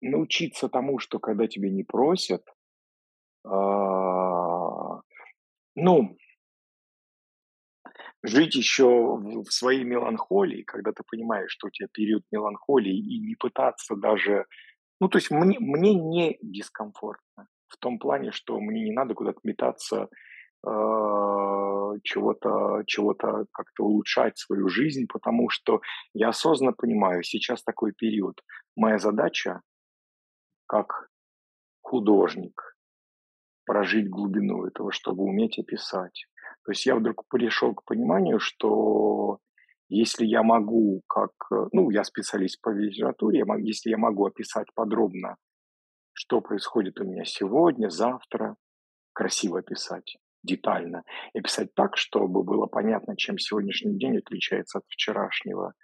[0.00, 2.42] научиться тому, что когда тебя не просят,
[3.44, 4.45] а,
[5.76, 6.16] ну,
[8.22, 13.34] жить еще в, своей меланхолии, когда ты понимаешь, что у тебя период меланхолии, и не
[13.36, 14.46] пытаться даже...
[15.00, 19.40] Ну, то есть мне, мне не дискомфортно в том плане, что мне не надо куда-то
[19.44, 20.08] метаться,
[20.66, 20.70] э,
[22.02, 25.80] чего-то, чего-то как-то улучшать свою жизнь, потому что
[26.14, 28.40] я осознанно понимаю, сейчас такой период.
[28.76, 29.60] Моя задача
[30.66, 31.08] как
[31.82, 32.75] художник
[33.66, 36.26] прожить глубину этого, чтобы уметь описать.
[36.64, 39.38] То есть я вдруг пришел к пониманию, что
[39.88, 45.36] если я могу, как, э, ну, я специалист по литературе, если я могу описать подробно,
[46.12, 48.56] что происходит у меня сегодня, завтра,
[49.12, 51.02] красиво описать, детально,
[51.34, 55.74] и описать так, чтобы было понятно, чем сегодняшний день отличается от вчерашнего,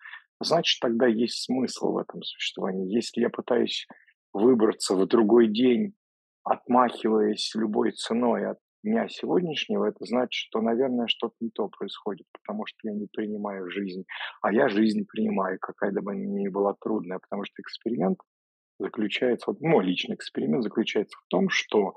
[0.41, 2.93] значит, тогда есть смысл в этом существовании.
[2.93, 3.87] Если я пытаюсь
[4.33, 5.95] выбраться в другой день,
[6.45, 12.67] отмахиваясь любой ценой от дня сегодняшнего, это значит, что, наверное, что-то не то происходит, потому
[12.67, 14.05] что я не принимаю жизнь.
[14.41, 18.19] А я жизнь принимаю, какая бы она ни была трудная, потому что эксперимент
[18.79, 21.95] заключается, вот мой личный эксперимент заключается в том, что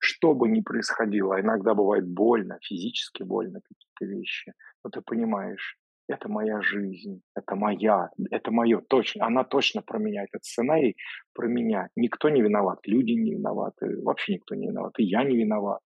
[0.00, 4.52] что бы ни происходило, а иногда бывает больно, физически больно какие-то вещи,
[4.82, 10.24] но ты понимаешь, это моя жизнь, это моя, это мое, точно, она точно про меня,
[10.24, 10.96] этот сценарий
[11.32, 11.88] про меня.
[11.96, 15.80] Никто не виноват, люди не виноваты, вообще никто не виноват, и я не виноват.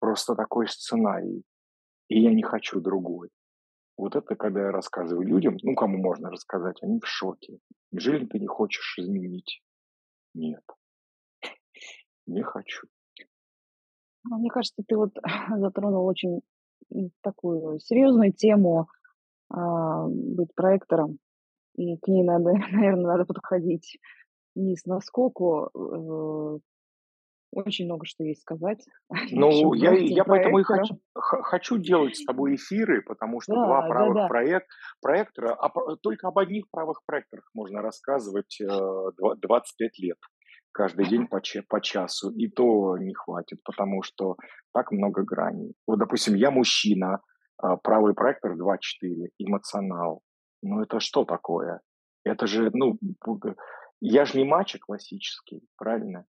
[0.00, 1.42] Просто такой сценарий,
[2.08, 3.30] и я не хочу другой.
[3.96, 7.58] Вот это, когда я рассказываю людям, ну, кому можно рассказать, они в шоке.
[7.92, 9.62] Неужели ты не хочешь изменить?
[10.34, 10.64] Нет,
[12.26, 12.88] не хочу.
[14.24, 15.12] Ну, Мне кажется, ты вот
[15.58, 16.40] затронул очень
[17.22, 18.88] такую серьезную тему
[19.50, 21.18] а, быть проектором,
[21.76, 23.98] и к ней надо, наверное, надо подходить
[24.54, 25.70] не с наскоку.
[25.74, 26.58] э,
[27.52, 28.84] Очень много что есть сказать
[29.30, 33.82] Ну, я, я поэтому и хочу, хочу делать с тобой эфиры, потому что два Да,
[33.82, 34.28] да, правых да.
[34.28, 34.66] проект,
[35.00, 40.18] проектора, а только об одних правых проекторах можно рассказывать э, два- 25 лет,
[40.74, 44.36] каждый день по, по часу, и то не хватит, потому что
[44.72, 45.74] так много граней.
[45.86, 47.20] Вот, допустим, я мужчина,
[47.58, 50.20] а, правый проектор 2.4, эмоционал.
[50.62, 51.80] Ну это что такое?
[52.24, 52.98] Это же, ну,
[54.00, 56.26] я же не матча классический, правильно?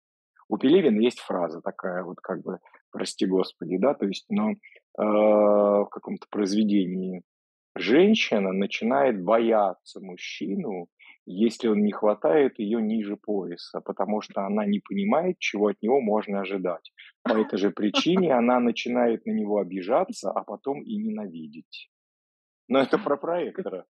[0.48, 2.58] У Пелевина есть фраза такая вот как бы,
[2.90, 4.54] прости господи, да, то есть, но э,
[4.96, 7.22] в каком-то произведении
[7.74, 10.88] женщина начинает бояться мужчину,
[11.30, 16.00] если он не хватает ее ниже пояса, потому что она не понимает, чего от него
[16.00, 16.90] можно ожидать.
[17.22, 21.90] По этой же причине она начинает на него обижаться, а потом и ненавидеть.
[22.68, 23.84] Но это про проектора.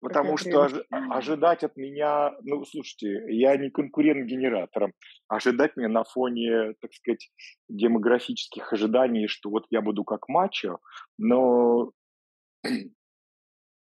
[0.00, 4.92] Потому что ожи- ожидать от меня, ну, слушайте, я не конкурент генераторам.
[5.28, 7.30] Ожидать мне на фоне, так сказать,
[7.68, 10.80] демографических ожиданий, что вот я буду как мачо,
[11.18, 11.92] но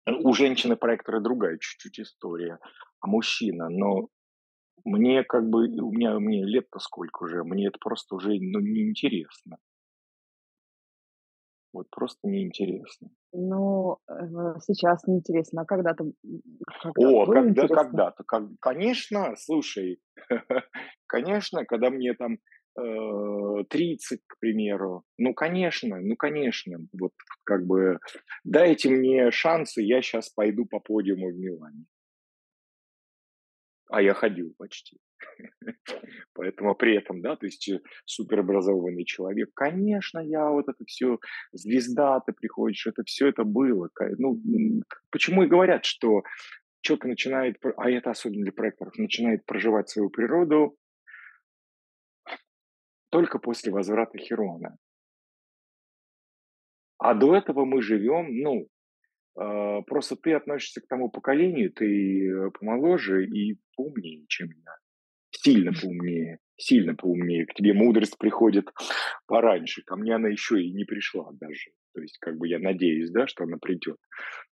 [0.07, 2.59] у женщины проектора другая чуть-чуть история,
[2.99, 4.09] а мужчина, но
[4.85, 9.57] мне как бы, у меня, мне лет-то сколько уже, мне это просто уже ну, неинтересно.
[11.73, 13.09] Вот просто неинтересно.
[13.33, 14.13] Ну, э,
[14.61, 16.05] сейчас неинтересно, а когда-то,
[16.93, 19.99] когда О, когда, когда-то, как, конечно, слушай,
[21.07, 22.37] конечно, когда мне там
[22.77, 27.13] 30, к примеру, ну, конечно, ну, конечно, вот
[27.43, 27.99] как бы
[28.43, 31.85] дайте мне шансы, я сейчас пойду по подиуму в Милане.
[33.89, 34.97] А я ходил почти.
[36.33, 41.19] Поэтому при этом, да, то есть э, суперобразованный человек, конечно, я вот это все,
[41.53, 43.89] звезда, ты приходишь, это все это было.
[44.17, 44.39] Ну,
[45.09, 46.23] почему и говорят, что
[46.81, 50.77] человек начинает, а это особенно для проекторов, начинает проживать свою природу
[53.09, 54.77] только после возврата Херона.
[56.97, 58.67] А до этого мы живем, ну,
[59.39, 64.77] э, просто ты относишься к тому поколению, ты э, помоложе и поумнее, чем я
[65.31, 67.45] сильно поумнее, сильно поумнее.
[67.45, 68.69] К тебе мудрость приходит
[69.27, 69.83] пораньше.
[69.83, 71.71] Ко мне она еще и не пришла даже.
[71.93, 73.97] То есть, как бы я надеюсь, да, что она придет.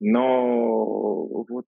[0.01, 1.67] Но вот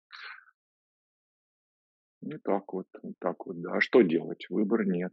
[2.23, 3.75] не так вот, вот так вот, да.
[3.77, 4.47] А что делать?
[4.49, 5.13] Выбора нет.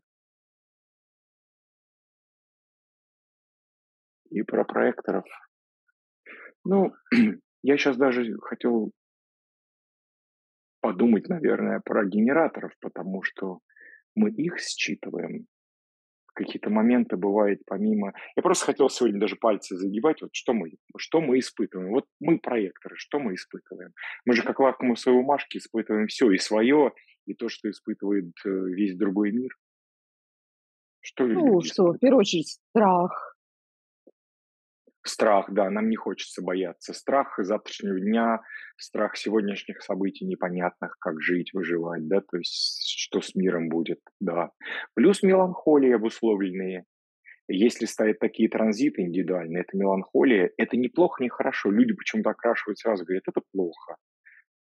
[4.33, 5.25] И про проекторов.
[6.65, 6.93] Ну,
[7.63, 8.91] я сейчас даже хотел
[10.81, 13.59] подумать, наверное, про генераторов, потому что
[14.15, 15.45] мы их считываем.
[16.33, 18.13] Какие-то моменты бывают помимо...
[18.35, 20.21] Я просто хотел сегодня даже пальцы загибать.
[20.23, 21.91] Вот что мы, что мы испытываем.
[21.91, 23.91] Вот мы проекторы, что мы испытываем.
[24.25, 26.91] Мы же как лакмусовые бумажки испытываем все, и свое,
[27.27, 29.51] и то, что испытывает э, весь другой мир.
[31.01, 33.32] Что ну, что, в первую очередь, страх,
[35.05, 36.93] Страх, да, нам не хочется бояться.
[36.93, 38.41] Страх завтрашнего дня,
[38.77, 44.51] страх сегодняшних событий непонятных, как жить, выживать, да, то есть что с миром будет, да.
[44.93, 46.85] Плюс меланхолии обусловленные.
[47.49, 51.69] Если ставят такие транзиты индивидуальные, это меланхолия, это неплохо, не хорошо.
[51.69, 53.97] Люди почему-то окрашивают сразу, говорят, это плохо.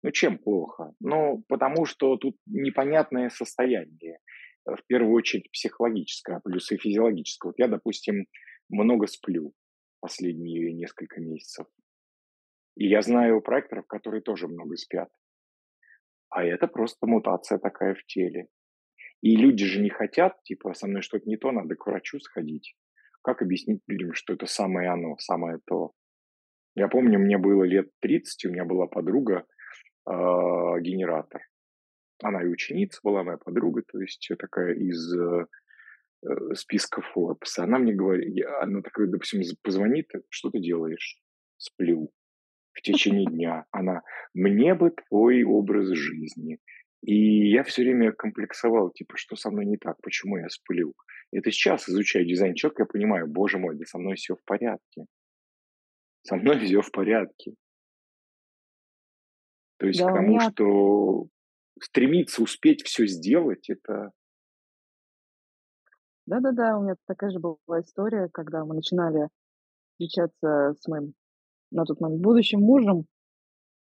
[0.03, 0.91] Ну, чем плохо?
[0.99, 4.19] Ну, потому что тут непонятное состояние.
[4.65, 7.51] В первую очередь психологическое, а плюс и физиологическое.
[7.51, 8.25] Вот я, допустим,
[8.67, 9.53] много сплю
[10.03, 11.65] последние несколько месяцев.
[12.75, 15.09] И я знаю проекторов, которые тоже много спят.
[16.29, 18.47] А это просто мутация такая в теле.
[19.21, 22.75] И люди же не хотят, типа, со мной что-то не то, надо к врачу сходить.
[23.21, 25.93] Как объяснить людям, что это самое оно, самое то?
[26.75, 29.45] Я помню, мне было лет 30, у меня была подруга,
[30.05, 30.11] э,
[30.81, 31.43] генератор.
[32.21, 35.45] Она и ученица была, моя подруга, то есть такая из Э,
[36.53, 37.57] списка Forbes.
[37.57, 41.19] Она мне говорит, я, она такая, допустим, позвонит, что ты делаешь?
[41.57, 42.11] Сплю.
[42.73, 43.65] В течение дня.
[43.71, 44.01] Она,
[44.33, 46.59] мне бы твой образ жизни.
[47.01, 50.93] И я все время комплексовал, типа, что со мной не так, почему я сплю.
[51.31, 55.05] Это сейчас, изучая дизайн человека, я понимаю, боже мой, да со мной все в порядке.
[56.21, 57.55] Со мной все в порядке.
[59.77, 60.51] То есть да, к тому, меня...
[60.51, 61.27] что
[61.81, 64.11] стремиться успеть все сделать, это
[66.25, 69.29] да-да-да, у меня такая же была история, когда мы начинали
[69.93, 71.13] встречаться с моим
[71.71, 73.05] на тот момент будущим мужем.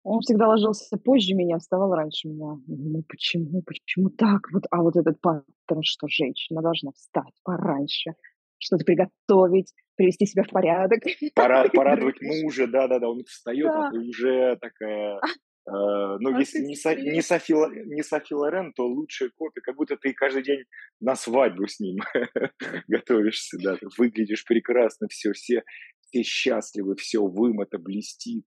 [0.05, 2.57] Он всегда ложился позже меня, вставал раньше меня.
[2.67, 4.41] Ну почему, почему так?
[4.53, 8.13] Вот, а вот этот паттерн, что женщина должна встать пораньше,
[8.59, 11.01] что-то приготовить, привести себя в порядок.
[11.35, 13.89] Пора, порадовать мужа, да-да-да, он встает, да.
[13.89, 15.21] а ты уже такая
[15.69, 17.55] Э, ну, если не, Со, не, Софи,
[17.87, 20.65] не Софи Лорен, то лучшая копия, как будто ты каждый день
[21.01, 21.99] на свадьбу с ним
[22.89, 25.63] готовишься, да, ты выглядишь прекрасно, все, все,
[26.01, 28.47] все счастливы, все вымыто, блестит,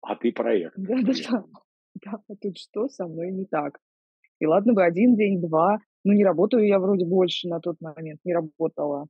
[0.00, 0.74] а ты проект.
[0.78, 1.44] Да-да-да,
[2.02, 3.78] да, а тут что со мной не так?
[4.38, 8.20] И ладно бы один день, два, ну не работаю я вроде больше на тот момент,
[8.24, 9.08] не работала.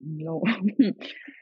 [0.00, 0.42] Ну,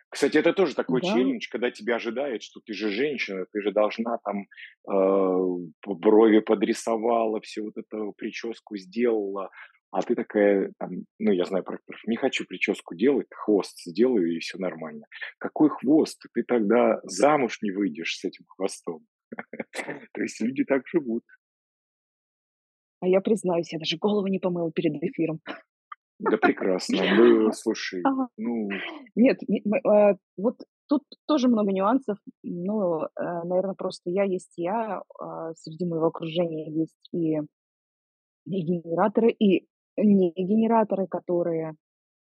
[0.09, 1.09] Кстати, это тоже такой да.
[1.09, 4.46] челлендж, когда тебя ожидает, что ты же женщина, ты же должна там
[4.88, 9.50] э, брови подрисовала, все вот это прическу сделала,
[9.90, 10.90] а ты такая, там,
[11.20, 15.07] ну, я знаю про не хочу прическу делать, хвост сделаю, и все нормально.
[15.38, 16.20] Какой хвост?
[16.32, 19.07] Ты тогда замуж не выйдешь с этим хвостом.
[20.12, 21.22] То есть люди так живут.
[23.00, 25.40] А я признаюсь, я даже голову не помыла перед эфиром.
[26.18, 27.02] Да прекрасно.
[27.16, 28.02] Ну, слушай,
[28.36, 28.68] ну,
[29.14, 30.56] Нет, э, вот
[30.88, 32.18] тут тоже много нюансов.
[32.42, 37.40] Ну, наверное, просто я есть я, а, среди моего окружения есть и
[38.46, 41.74] и генераторы, и не генераторы, которые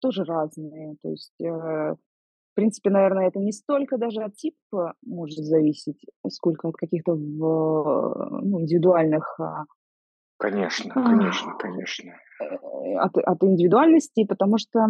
[0.01, 0.97] тоже разные.
[1.03, 6.69] То есть, э, в принципе, наверное, это не столько даже от типа может зависеть, сколько
[6.69, 9.65] от каких-то в ну, индивидуальных, а,
[10.39, 12.13] конечно, конечно, конечно.
[12.41, 12.45] э,
[12.99, 14.81] от от индивидуальности, потому что,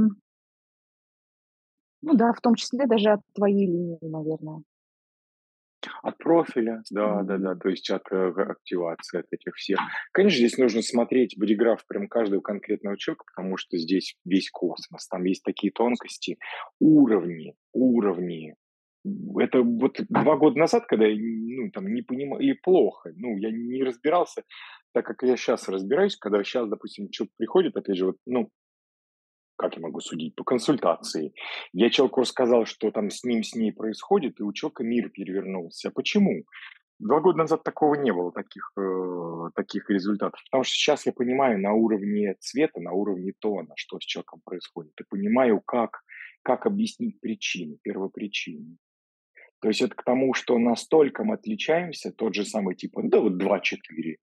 [2.00, 4.62] ну да, в том числе даже от твоей линии, наверное.
[6.02, 7.58] От профиля, да-да-да, М.
[7.60, 9.78] то есть от, э, активации, от этих всех.
[10.12, 15.24] Конечно, здесь нужно смотреть бодиграф прям каждого конкретного человека, потому что здесь весь космос, там
[15.24, 16.38] есть такие тонкости,
[16.80, 18.54] уровни, уровни.
[19.38, 23.50] это вот 2 года назад, когда я, ну, там не понимал и плохо, ну, я
[23.52, 24.42] не разбирался,
[24.96, 28.48] так как я сейчас разбираюсь, когда сейчас, допустим, человек приходит, опять же, вот, ну,
[29.56, 31.34] как я могу судить, по консультации.
[31.74, 35.90] Я человеку рассказал, что там с ним, с ней происходит, и у человека мир перевернулся.
[35.90, 36.44] Почему?
[36.98, 40.40] Два года назад такого не было, таких, э, таких результатов.
[40.46, 44.94] Потому что сейчас я понимаю на уровне цвета, на уровне тона, что с человеком происходит.
[44.98, 46.00] И понимаю, как,
[46.42, 48.78] как объяснить причины, первопричины.
[49.60, 53.36] То есть это к тому, что настолько мы отличаемся, тот же самый тип, да вот
[53.36, 54.16] два-четыре.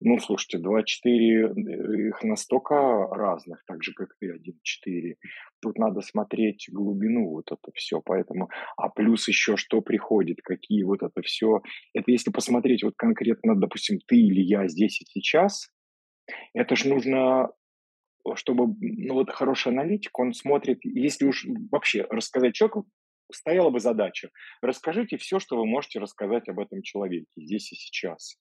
[0.00, 2.74] Ну, слушайте, 2.4, э, их настолько
[3.06, 5.16] разных, так же, как и 1.4.
[5.62, 8.50] Тут надо смотреть глубину вот это все, поэтому...
[8.76, 11.62] А плюс еще что приходит, какие вот это все.
[11.94, 15.70] Это если посмотреть вот конкретно, допустим, ты или я здесь и сейчас,
[16.52, 17.50] это ж нужно
[18.34, 22.86] чтобы, ну вот хороший аналитик, он смотрит, если уж вообще рассказать человеку,
[23.32, 24.30] стояла бы задача,
[24.60, 28.36] расскажите все, что вы можете рассказать об этом человеке здесь и сейчас.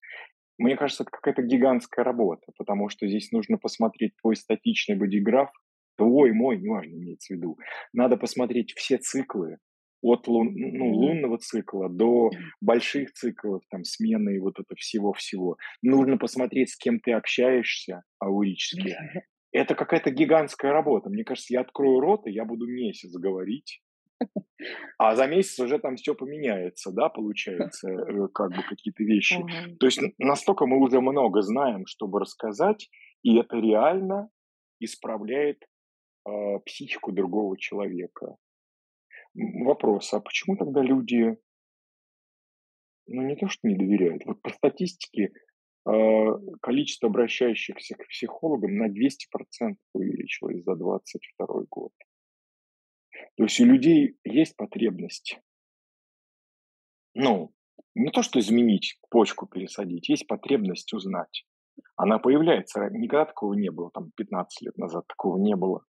[0.58, 5.50] Мне кажется, это какая-то гигантская работа, потому что здесь нужно посмотреть твой статичный бодиграф,
[5.98, 7.58] твой, мой, неважно, имеется в виду.
[7.94, 9.58] Надо посмотреть все циклы,
[10.02, 12.30] от лун, ну, лунного цикла до
[12.62, 15.58] больших циклов, там, смены и вот это всего-всего.
[15.82, 18.96] Нужно посмотреть, с кем ты общаешься аурически.
[19.52, 21.10] Это какая-то гигантская работа.
[21.10, 23.82] Мне кажется, я открою рот, и я буду месяц говорить,
[24.98, 29.36] а за месяц уже там все поменяется, да, получается, э, как бы какие-то вещи.
[29.36, 29.76] Ага.
[29.80, 32.90] То есть настолько мы уже много знаем, чтобы рассказать,
[33.24, 34.30] и это реально
[34.80, 35.64] исправляет
[36.26, 38.36] а, психику другого человека.
[39.34, 41.38] Вопрос, а почему тогда люди,
[43.08, 45.32] ну не то что не доверяют, вот по статистике
[45.86, 51.92] а, количество обращающихся к психологам на 200% увеличилось за двадцать второй год.
[53.38, 55.40] То есть у людей есть потребность
[57.14, 57.52] Ну,
[57.96, 61.46] не то, что изменить, почку пересадить, есть потребность узнать.
[61.96, 65.84] Она появляется, никогда такого не было, там 15 лет назад такого не было.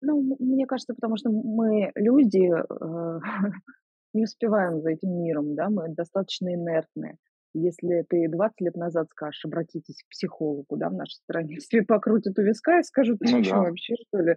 [0.00, 3.20] Ну, мне кажется, потому что мы люди, э,
[4.12, 7.16] не успеваем за этим миром, да, мы достаточно инертны.
[7.54, 12.38] Если ты 20 лет назад скажешь: "Обратитесь к психологу", да, в нашей стране, все покрутят
[12.38, 13.60] у виска и скажут: "Ты Ну чё да.
[13.60, 14.34] вообще, что ли?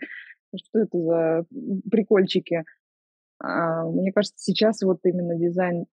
[0.56, 1.46] Что это за,
[1.92, 2.64] прикольчики?"
[3.42, 5.88] А, мне кажется, сейчас вот именно дизайн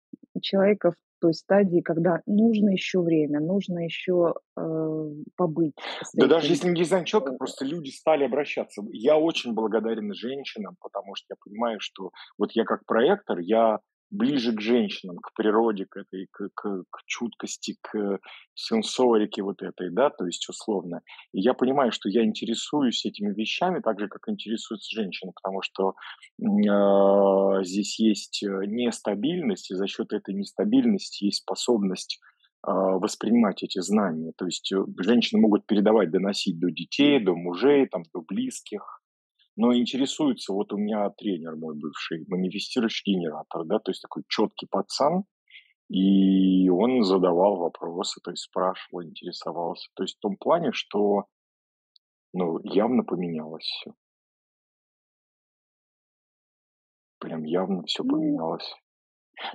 [0.42, 5.74] человека в той стадии, когда нужно еще время, нужно еще, э, побыть
[6.14, 8.82] Да даже если не дизайн человека, просто люди стали обращаться.
[8.92, 13.78] Я очень благодарен женщинам, потому что я понимаю, что вот я как проектор, я
[14.12, 18.20] ближе к женщинам, к природе, к этой, к, к- к чуткости, к
[18.54, 21.00] сенсорике вот этой, да, то есть условно.
[21.32, 25.94] И я понимаю, что я интересуюсь этими вещами так же, как интересуются женщины, потому что
[26.68, 32.20] а, здесь есть э, нестабильность, и за счет этой нестабильности есть способность
[32.62, 34.32] а, воспринимать эти знания.
[34.36, 39.01] То есть э, женщины могут передавать, доносить до детей, до мужей, там, до близких,
[39.56, 44.66] но интересуется, вот у меня тренер мой бывший, манифестирующий генератор, да, то есть такой четкий
[44.66, 45.24] пацан,
[45.88, 49.90] и он задавал вопросы, то есть спрашивал, интересовался.
[49.94, 51.26] То есть в том плане, что,
[52.32, 53.92] ну, явно поменялось все.
[57.18, 58.74] Прям явно все ну поменялось.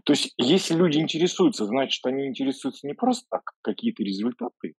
[0.04, 4.76] То есть если люди интересуются, значит, они интересуются не просто так, какие-то результаты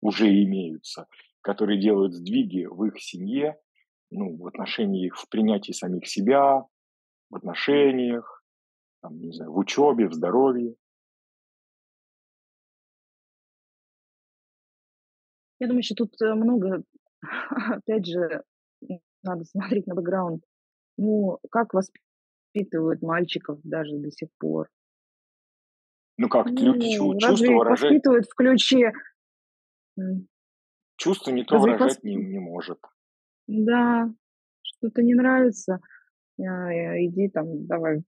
[0.00, 1.06] уже имеются,
[1.40, 3.60] которые делают сдвиги в их семье,
[4.10, 6.64] ну, в отношении, в принятии самих себя,
[7.30, 8.42] в отношениях,
[9.02, 10.74] там, не знаю, в учебе, в здоровье.
[15.60, 16.82] Я думаю, еще тут э, много,
[17.50, 18.44] опять же,
[19.22, 20.44] надо смотреть на бэкграунд.
[20.96, 24.68] Ну, как воспитывают мальчиков даже до сих пор?
[26.16, 28.92] Ну как, люди Ну, разве чувства их выражать, воспитывают в ключе,
[30.96, 32.04] чувства никто разве их выражать восп...
[32.04, 32.80] не, не может.
[33.48, 34.10] Да,
[34.62, 35.80] что-то не нравится,
[36.40, 36.42] а,
[36.72, 38.02] э, иди там, давай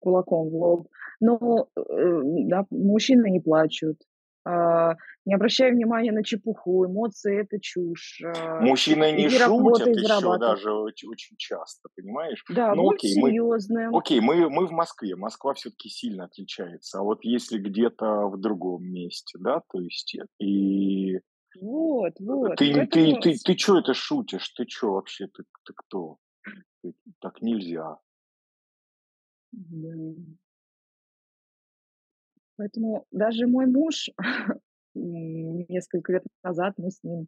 [0.00, 0.88] кулаком в лоб.
[1.20, 3.98] Но, э, да, мужчины не плачут,
[4.44, 4.94] а,
[5.24, 10.68] не обращай внимания на чепуху, эмоции- это чушь, а, Мужчины не шутят работай, еще даже
[10.70, 12.44] оч- очень часто, понимаешь?
[12.50, 13.94] Да, Ну будь окей, мы, серьезным.
[13.94, 16.98] окей, мы, мы в Москве, Москва все-таки сильно отличается.
[16.98, 21.20] А вот если где-то в другом месте, да, то есть и
[21.60, 22.56] Вот, вот.
[22.56, 24.48] ты, ты, Поэтому ты, ты что это шутишь?
[24.50, 25.26] Ты что вообще?
[25.28, 26.18] Ты, ты кто?
[26.82, 27.98] Ты- так нельзя.
[29.52, 30.14] Да.
[32.56, 34.10] Поэтому даже мой муж,
[34.94, 37.26] несколько лет назад мы с ним,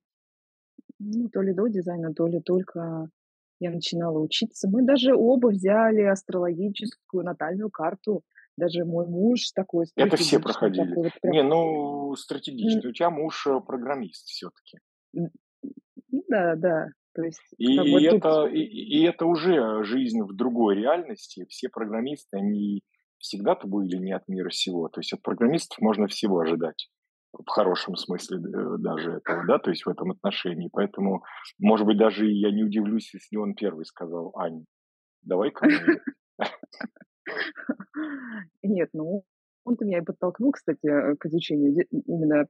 [0.99, 3.09] ну, то ли до дизайна, то ли только
[3.59, 8.23] я начинала учиться, мы даже оба взяли астрологическую натальную карту.
[8.57, 10.89] Даже мой муж такой Это все стратегичный, проходили.
[10.89, 12.89] такой вот прям, Не, ну, м, стратегично.
[12.89, 14.79] У тебя муж э, программист все-таки.
[15.13, 15.31] ну
[16.29, 16.87] да, да.
[17.15, 21.47] То есть И, и тут это, и, и это уже жизнь в другой реальности.
[21.49, 22.83] Все программисты, они
[23.19, 24.89] всегда-то были не от мира сего.
[24.89, 26.89] То есть от программистов можно всего ожидать.
[27.33, 30.71] В хорошем смысле э, даже этого, да, то есть в этом отношении.
[30.73, 31.23] Поэтому,
[31.59, 34.65] может быть, даже я не удивлюсь, если он первый сказал, Ань,
[35.23, 35.67] давай-ка.
[38.63, 39.25] Нет, ну
[39.65, 42.47] он-то меня и подтолкнул, кстати, э, к изучению именно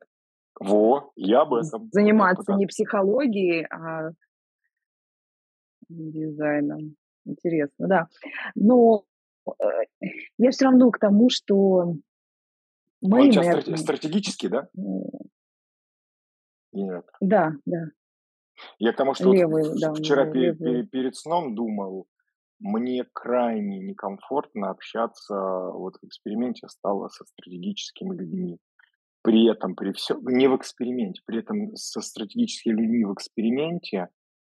[0.61, 1.89] Во, я этом.
[1.93, 4.11] заниматься не психологией, а
[5.89, 6.97] дизайном.
[7.25, 8.09] Интересно, да.
[8.55, 9.05] Но
[9.47, 9.65] э,
[10.39, 11.95] я все равно к тому, что
[13.01, 14.69] мы, Он у тебя моя- страте- стратегический, да?
[16.73, 17.07] Нет.
[17.21, 17.87] да, да,
[18.79, 20.83] Я к тому, что вот левый, в- да, вчера левый.
[20.83, 22.07] пе- перед сном думал,
[22.59, 25.35] мне крайне некомфортно общаться,
[25.73, 28.59] вот в эксперименте стало со стратегическими людьми.
[29.23, 34.09] При этом, при всем, не в эксперименте, при этом со стратегическими людьми в эксперименте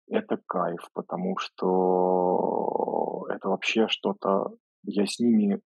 [0.09, 5.61] это кайф, потому что это вообще что-то, я с ними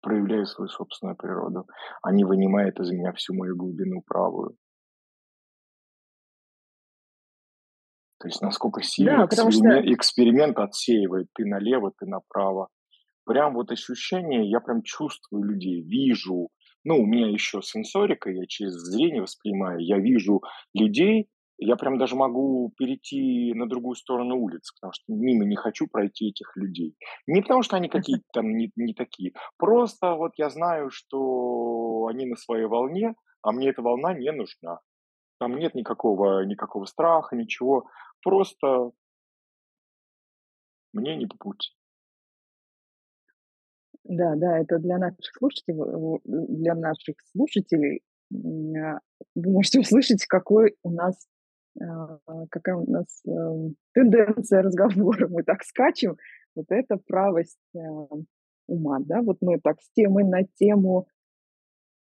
[0.00, 1.66] проявляю свою собственную природу.
[2.02, 4.56] Они вынимают из меня всю мою глубину правую.
[8.22, 12.68] То есть насколько сильно Да, потому что эксперимент, эксперимент отсеивает ты налево, ты направо.
[13.24, 16.48] Прям вот ощущение, я прям чувствую людей, вижу.
[16.84, 19.80] Ну, у меня еще сенсорика, я через зрение воспринимаю.
[19.80, 20.40] Я вижу
[20.72, 25.88] людей, я прям даже могу перейти на другую сторону улицы, потому что мимо не хочу
[25.88, 26.94] пройти этих людей.
[27.26, 29.32] Не потому что они какие-то там не, не такие.
[29.58, 34.78] Просто вот я знаю, что они на своей волне, а мне эта волна не нужна.
[35.42, 37.88] Там нет никакого, никакого страха, ничего.
[38.22, 38.92] Просто
[40.92, 41.70] мне не по пути.
[44.04, 48.02] Да, да, это для наших слушателей, в- для наших слушателей.
[48.32, 49.00] а,
[49.34, 51.26] Вы можете услышать, какой у нас,
[51.80, 52.18] а,
[52.48, 55.26] какая у нас эм, тенденция разговора.
[55.26, 56.18] Мы так скачем.
[56.54, 57.58] Вот это правость
[58.68, 59.22] ума, да?
[59.22, 61.08] Вот мы так с темы на тему,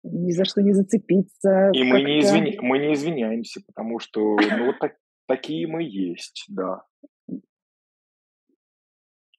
[0.03, 4.67] ни за что не зацепиться, И мы не, извини, мы не извиняемся, потому что ну,
[4.67, 4.97] вот так,
[5.27, 6.83] такие мы есть, да.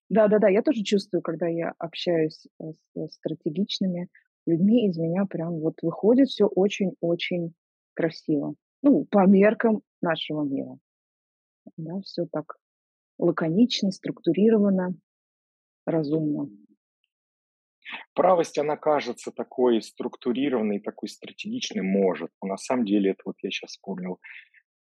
[0.09, 4.09] Да-да-да, я тоже чувствую, когда я общаюсь э, с стратегичными
[4.45, 7.53] людьми, из меня прям вот выходит все очень-очень
[7.93, 8.55] красиво.
[8.83, 10.77] Ну, по меркам нашего мира.
[11.77, 12.57] Да, все так
[13.17, 14.95] лаконично, структурировано,
[15.85, 16.49] разумно.
[18.13, 22.31] Правость, она кажется такой структурированной, такой стратегичной, может.
[22.41, 24.19] Но на самом деле, это вот я сейчас вспомнил.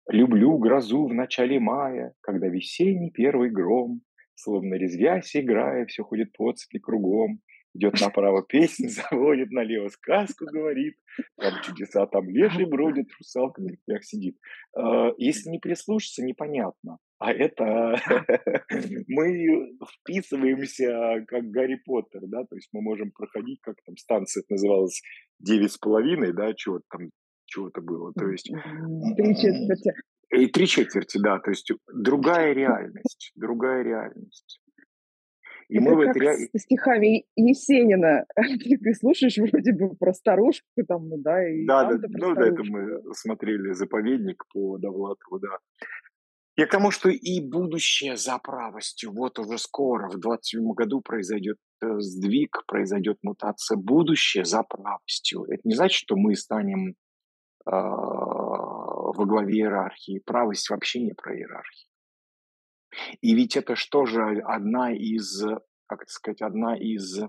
[0.08, 4.02] Люблю грозу в начале мая, когда весенний первый гром,
[4.36, 7.42] словно резвясь, играя, все ходит по цепи кругом.
[7.76, 10.96] Идет направо песнь, заводит, налево сказку говорит.
[11.38, 14.38] Там чудеса, там леший бродит, русалка на ветвях сидит.
[14.78, 16.98] Э, Если не прислушаться, непонятно.
[17.20, 18.00] А это
[19.08, 25.02] мы вписываемся как Гарри Поттер, да, то есть мы можем проходить, как там станция называлась,
[25.40, 27.10] девять с половиной, да, чего там,
[27.46, 28.50] чего-то было, то есть
[29.18, 29.94] Три четверти.
[30.34, 34.62] и три четверти, да, то есть другая реальность, другая реальность.
[35.70, 38.26] И мы Это этой как rea- с стихами Есенина.
[38.36, 42.64] Ты, слушаешь вроде бы про старушку там, ну да, и Да, да, ну да, это
[42.64, 45.58] мы смотрели «Заповедник» по Довлатову, да.
[46.58, 49.14] Я к тому, что и будущее за правостью.
[49.14, 53.78] Вот уже скоро, в 27 году произойдет э, сдвиг, произойдет мутация.
[53.78, 55.44] Будущее за правостью.
[55.44, 60.22] Это не значит, что мы станем э, во главе иерархии.
[60.26, 61.89] Правость вообще не про иерархию.
[63.22, 65.44] И ведь это что же одна из,
[65.88, 67.20] как сказать, одна из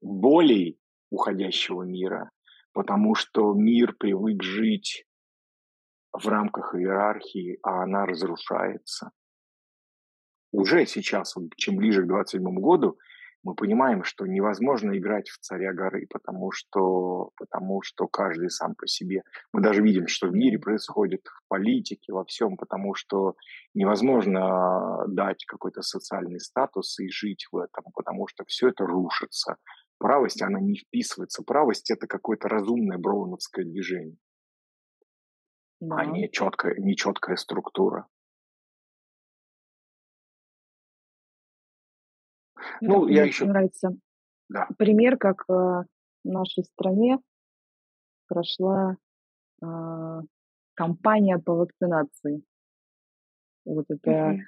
[0.00, 0.78] болей
[1.10, 2.30] уходящего мира,
[2.72, 5.06] потому что мир привык жить
[6.12, 9.10] в рамках иерархии, а она разрушается.
[10.52, 12.98] Уже сейчас, чем ближе к 27 году,
[13.44, 18.86] мы понимаем, что невозможно играть в царя горы, потому что, потому что каждый сам по
[18.86, 19.22] себе.
[19.52, 23.34] Мы даже видим, что в мире происходит, в политике, во всем, потому что
[23.74, 29.56] невозможно дать какой-то социальный статус и жить в этом, потому что все это рушится.
[29.98, 31.42] Правость, она не вписывается.
[31.42, 34.16] Правость– это какое-то разумное броуновское движение,
[35.90, 38.06] а не четкая, не четкая структура.
[42.86, 43.44] Ну, я еще...
[43.44, 43.90] нравится
[44.48, 44.68] да.
[44.78, 45.86] пример, как э, в
[46.24, 47.18] нашей стране
[48.28, 48.96] прошла
[49.62, 50.20] э,
[50.74, 52.42] кампания по вакцинации.
[53.64, 54.40] Вот это угу.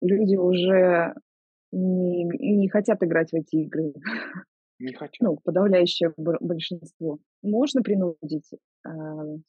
[0.00, 1.14] люди уже
[1.72, 3.94] не, не хотят играть в эти игры.
[4.78, 5.20] Не хотят.
[5.20, 7.18] Ну, подавляющее большинство.
[7.42, 8.88] Можно принудить э,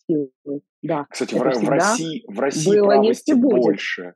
[0.06, 1.08] силой, да.
[1.10, 4.14] Кстати, в, в России, в России было, правости больше.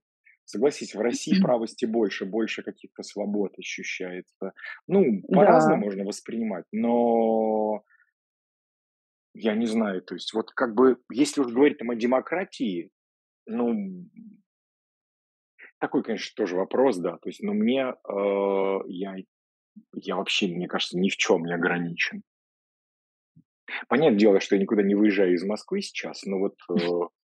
[0.48, 4.54] Согласись, в России правости больше, больше каких-то свобод ощущается.
[4.88, 5.86] Ну, по-разному да.
[5.86, 7.84] можно воспринимать, но
[9.34, 12.92] я не знаю, то есть вот как бы, если уж говорить там о демократии,
[13.46, 14.06] ну,
[15.80, 19.16] такой, конечно, тоже вопрос, да, то есть, но мне, э, я,
[19.96, 22.24] я вообще, мне кажется, ни в чем не ограничен.
[23.90, 27.17] Понятное дело, что я никуда не выезжаю из Москвы сейчас, но вот э,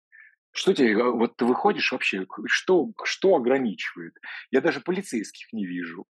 [0.52, 4.14] что тебе, э, вот ты выходишь вообще, что, что ограничивает?
[4.50, 6.06] Я даже полицейских не вижу.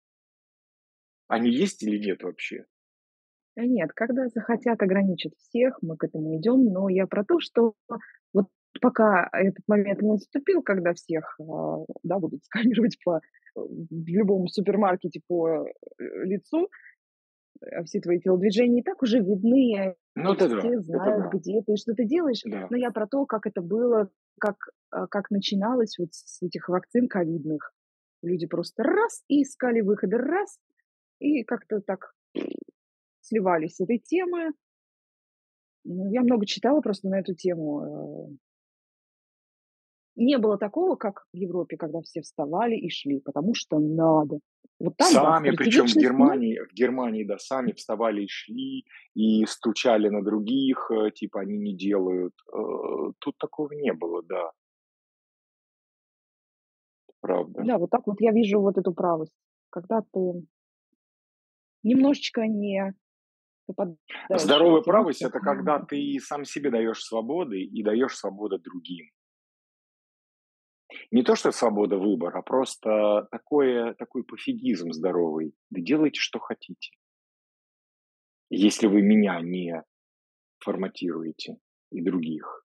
[1.28, 2.66] Они есть или нет вообще?
[3.56, 7.74] Нет, когда захотят ограничить всех, мы к этому идем, но я про то, что
[8.34, 8.48] вот
[8.82, 13.20] пока этот момент не наступил, когда всех а, да, будут сканировать по,
[13.54, 15.64] в любом супермаркете по э,
[16.24, 16.68] лицу,
[17.84, 21.38] все твои телодвижения и так уже видны, ну, это все да, знают, это да.
[21.38, 22.40] где ты, что ты делаешь.
[22.44, 22.66] Да.
[22.70, 24.10] Но я про то, как это было,
[24.40, 24.56] как,
[24.90, 27.72] а, как начиналось вот с этих вакцин ковидных.
[28.22, 30.58] Люди просто раз и искали выходы, раз,
[31.20, 32.14] и как-то так
[33.20, 34.52] сливались с этой темы.
[35.84, 38.38] Ну, я много читала просто на эту тему.
[40.16, 44.40] Не было такого, как в Европе, когда все вставали и шли, потому что надо.
[44.78, 49.44] Вот там, сами, да, причем в Германии, в Германии, да, сами вставали и шли, и
[49.46, 52.34] стучали на других, э, типа они не делают.
[52.52, 54.50] Э, тут такого не было, да.
[57.20, 57.62] Правда.
[57.64, 59.34] Да, вот так вот я вижу вот эту правость.
[59.70, 60.46] Когда ты
[61.82, 62.94] немножечко не
[64.30, 69.06] Здоровая правость– это когда ты сам себе даешь свободы и даешь свободу другим.
[71.10, 75.54] Не то, что свобода выбора, а просто такое, такой пофигизм здоровый.
[75.70, 76.92] Да делайте, что хотите.
[78.50, 79.82] Если вы меня не
[80.60, 81.58] форматируете
[81.90, 82.64] и других.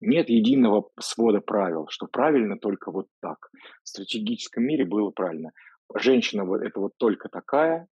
[0.00, 3.50] Нет единого свода правил, что правильно только вот так.
[3.82, 5.50] В стратегическом мире было правильно.
[5.96, 7.88] Женщина вот это вот только такая,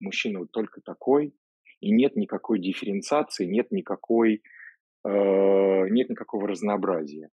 [0.00, 1.34] мужчина вот только такой,
[1.80, 4.42] и нет никакой дифференциации, нет никакой
[5.04, 7.30] нет никакого разнообразия.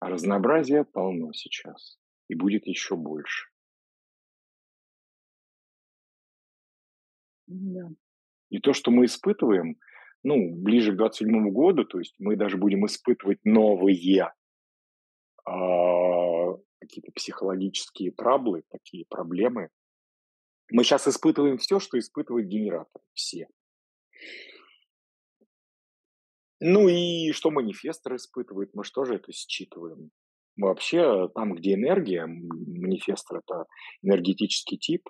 [0.00, 1.98] А разнообразия полно сейчас.
[2.28, 3.48] И будет еще больше.
[7.46, 7.90] Да.
[8.50, 9.76] И то, что мы испытываем,
[10.22, 14.32] ну, ближе к 27 году, то есть мы даже будем испытывать новые
[15.44, 19.68] а, какие-то психологические траблы, такие проблемы.
[20.70, 23.02] Мы сейчас испытываем все, что испытывает генератор.
[23.14, 23.48] Все.
[26.64, 30.10] Ну и что манифестор испытывает, мы же это считываем?
[30.54, 33.66] Мы вообще там, где энергия, манифестор– это
[34.02, 35.08] энергетический тип,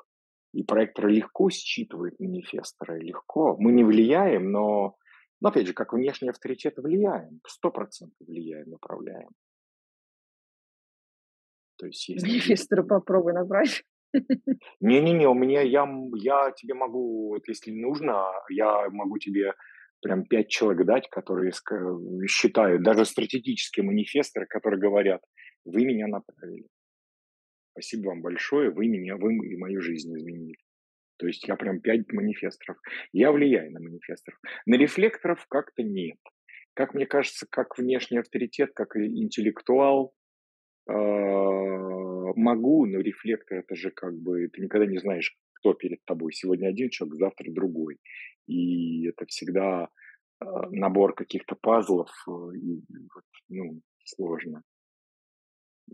[0.55, 3.57] и проектор легко считывает манифестора, легко.
[3.59, 4.96] Мы не влияем, но,
[5.42, 9.28] но опять же, как внешний авторитет влияем, сто процентов влияем, направляем.
[11.76, 12.26] То есть есть...
[12.26, 13.84] Манифестора попробуй набрать.
[14.80, 15.86] Не-не-не, у меня, я,
[16.16, 19.53] я тебе могу, вот если нужно, я могу тебе
[20.03, 21.53] прям пять человек дать, которые
[22.26, 25.22] считают, даже стратегические манифесторы, которые говорят,
[25.64, 26.66] вы меня направили.
[27.72, 30.59] Спасибо вам большое, вы меня, вы и мою жизнь изменили.
[31.18, 32.78] То есть я прям пять манифесторов.
[33.12, 34.38] Я влияю на манифесторов.
[34.66, 36.18] На рефлекторов как-то нет.
[36.74, 40.14] как мне кажется, как внешний авторитет, как интеллектуал,
[40.88, 40.94] а,
[42.34, 46.32] могу, но рефлектор это же как бы ты никогда не знаешь, кто перед тобой.
[46.32, 47.98] Сегодня один человек, завтра другой.
[48.48, 49.88] И это всегда
[50.40, 52.82] а, набор каких-то пазлов, э, и,
[53.48, 54.62] ну, сложно.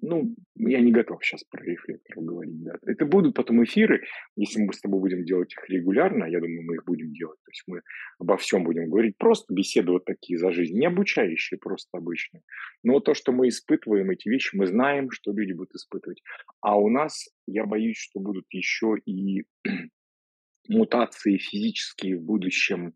[0.00, 2.76] Ну, я не готов сейчас про рефлекторы говорить, да.
[2.86, 4.04] Это будут потом эфиры,
[4.36, 7.38] если мы с тобой будем делать их регулярно, я думаю, мы их будем делать.
[7.44, 7.82] То есть мы
[8.18, 12.42] обо всем будем говорить, просто беседы вот такие за жизнь, не обучающие, просто обычные.
[12.82, 16.22] Но то, что мы испытываем, эти вещи, мы знаем, что люди будут испытывать.
[16.60, 19.44] А у нас, я боюсь, что будут еще и
[20.68, 22.94] мутации физические в будущем.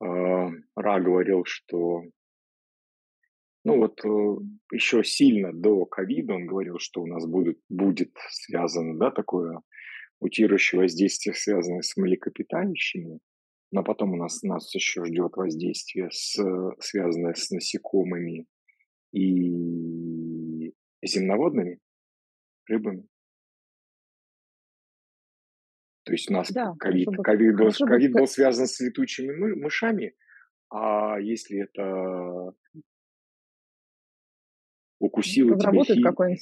[0.00, 2.02] А, Ра говорил, что
[3.64, 4.08] ну вот э,
[4.72, 9.60] еще сильно до ковида он говорил, что у нас будет, будет связано, да, такое
[10.20, 13.20] мутирующее воздействие, связанное с млекопитающими,
[13.72, 16.38] но потом у нас, нас еще ждет воздействие, с,
[16.80, 18.46] связанное с насекомыми
[19.12, 21.80] и земноводными
[22.68, 23.06] рыбами.
[26.04, 30.14] То есть у нас Да, ковид, ковид, был, ковид был связан с летучими мы- мышами,
[30.70, 32.52] а если это
[35.14, 36.40] укусила тебя какой-нибудь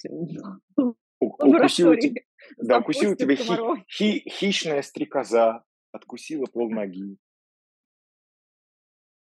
[1.21, 2.27] укусила тебя, лаборатории,
[2.59, 7.17] да, укусила тебя хи- хи- хищная стрекоза, откусила полноги.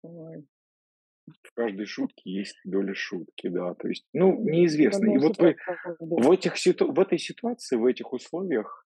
[0.03, 0.47] Ой,
[1.43, 3.75] В каждой шутке есть доля шутки, да.
[3.75, 5.05] То есть, ну, неизвестно.
[5.15, 5.57] И вот вы,
[6.01, 8.87] в, этих, ситу- в этой ситуации, в этих условиях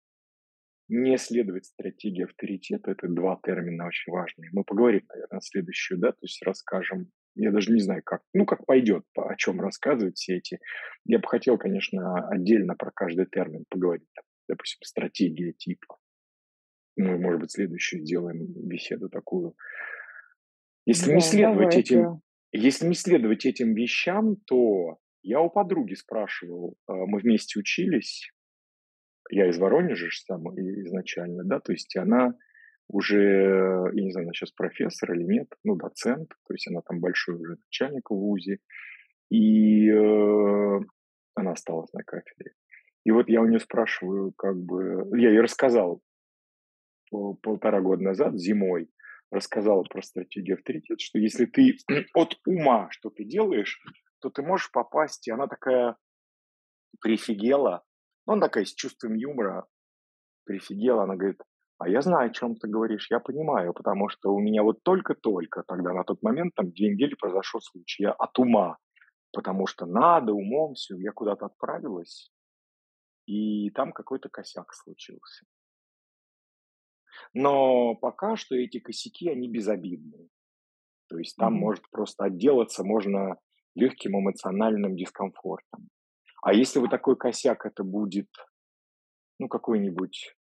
[0.88, 4.50] не следовать стратегии авторитета, это два термина очень важные.
[4.52, 7.10] Мы поговорим, наверное, следующую, да, то есть расскажем.
[7.34, 10.58] Я даже не знаю, как, ну, как пойдет, по- о чем рассказывать все эти.
[11.04, 14.08] Я бы хотел, конечно, отдельно про каждый термин поговорить.
[14.14, 15.96] Там, допустим, стратегия типа.
[16.96, 19.54] Мы, может быть, следующую сделаем беседу такую.
[20.84, 22.20] Если не Да, следовать этим,
[22.52, 28.30] если не следовать этим вещам, то я у подруги спрашивал, а, мы вместе учились,
[29.30, 32.34] я из Воронежа же сам изначально, да, то есть она
[32.92, 37.00] уже, я не знаю, она сейчас профессор или нет, ну, доцент, то есть она там
[37.00, 38.58] большой уже начальник в ВУЗе,
[39.30, 40.80] и э,
[41.34, 42.52] она осталась на кафедре.
[43.04, 46.02] И вот я у нее спрашиваю, как бы, я ей рассказал
[47.10, 48.90] по- полтора года назад, зимой,
[49.30, 51.78] рассказал про стратегию авторитет, что если ты
[52.14, 53.82] от ума что ты делаешь,
[54.20, 55.96] то ты можешь попасть, и она такая
[57.00, 57.82] прифигела,
[58.26, 59.66] ну, она такая с чувством юмора,
[60.44, 61.40] прифигела, она говорит,
[61.82, 65.64] а я знаю, о чем ты говоришь, я понимаю, потому что у меня вот только-только
[65.66, 68.78] тогда на тот момент, там, две недели произошел случай, я от ума,
[69.32, 72.32] потому что надо, умом все, я куда-то отправилась,
[73.26, 75.44] и там какой-то косяк случился.
[77.34, 80.28] Но пока что эти косяки, они безобидные.
[81.08, 81.60] То есть там Мгм.
[81.60, 83.36] может просто отделаться можно
[83.74, 85.88] легким эмоциональным дискомфортом.
[86.42, 88.28] А если вот такой косяк, это будет,
[89.38, 90.34] ну, какое-нибудь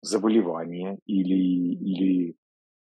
[0.00, 2.36] заболевание или, или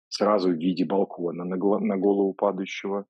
[0.09, 3.05] сразу в виде балкона на, на голову падающего,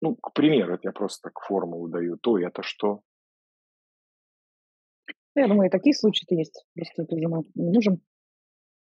[0.00, 3.02] ну, к примеру, это я просто так формулу даю, то это что?
[5.36, 6.64] Ну, Я думаю, и такие случаи-то есть.
[6.74, 8.00] Просто это уже мы можем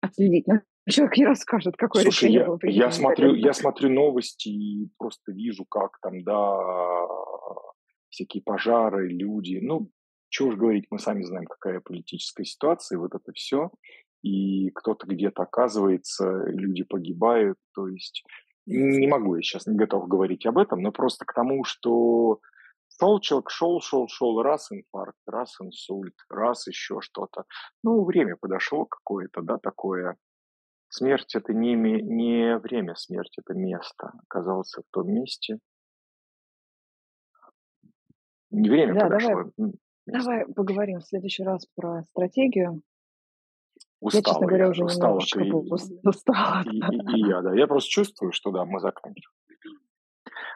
[0.01, 0.47] отследить.
[0.47, 3.47] Но человек не расскажет, какое Слушай, решение я, было я принято смотрю, некорректно.
[3.47, 6.57] я смотрю новости и просто вижу, как там, да,
[8.09, 9.59] всякие пожары, люди.
[9.61, 9.91] Ну,
[10.30, 13.69] что уж говорить, мы сами знаем, какая политическая ситуация, вот это все.
[14.22, 17.57] И кто-то где-то оказывается, люди погибают.
[17.74, 18.24] То есть
[18.65, 22.39] не могу я сейчас, не готов говорить об этом, но просто к тому, что
[22.99, 27.45] шел человек, шел, шел, шел, раз инфаркт, раз инсульт, раз еще что-то.
[27.84, 30.17] Ну, время подошло какое-то, да, такое.
[30.89, 34.11] Смерть это не, не время смерти, это место.
[34.28, 35.57] Оказался в том месте.
[38.51, 39.80] Не время Да, давай, подошло, место.
[40.05, 42.82] давай поговорим в следующий раз про стратегию.
[44.02, 46.64] Я, честно Устала говоря, я, уже устала немножечко ты ус- устала.
[46.66, 47.54] и, и- и я, да.
[47.56, 49.36] Я просто чувствую, что да, мы заканчиваем.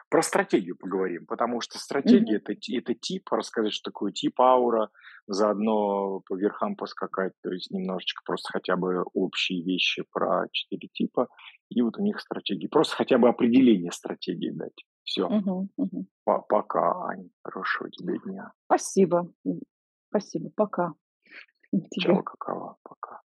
[0.08, 2.44] Про стратегию поговорим, потому что стратегия Мгм.
[2.46, 4.88] это, это тип, рассказать, что такое тип аура,
[5.26, 11.26] заодно по верхам поскакать, то есть немножечко просто хотя бы общие вещи про четыре типа,
[11.70, 12.68] и вот у них стратегии.
[12.68, 14.84] Просто хотя бы определение стратегии дать.
[15.02, 15.28] Все.
[15.28, 16.06] Мгм, мгм.
[16.24, 17.30] Пока, Ань.
[17.42, 18.52] Хорошего тебе дня.
[18.66, 19.32] Спасибо.
[20.10, 20.50] Спасибо.
[20.54, 20.94] Пока.
[21.72, 21.88] Тебе.
[22.00, 22.76] Чао, какова.
[22.84, 23.20] Пока.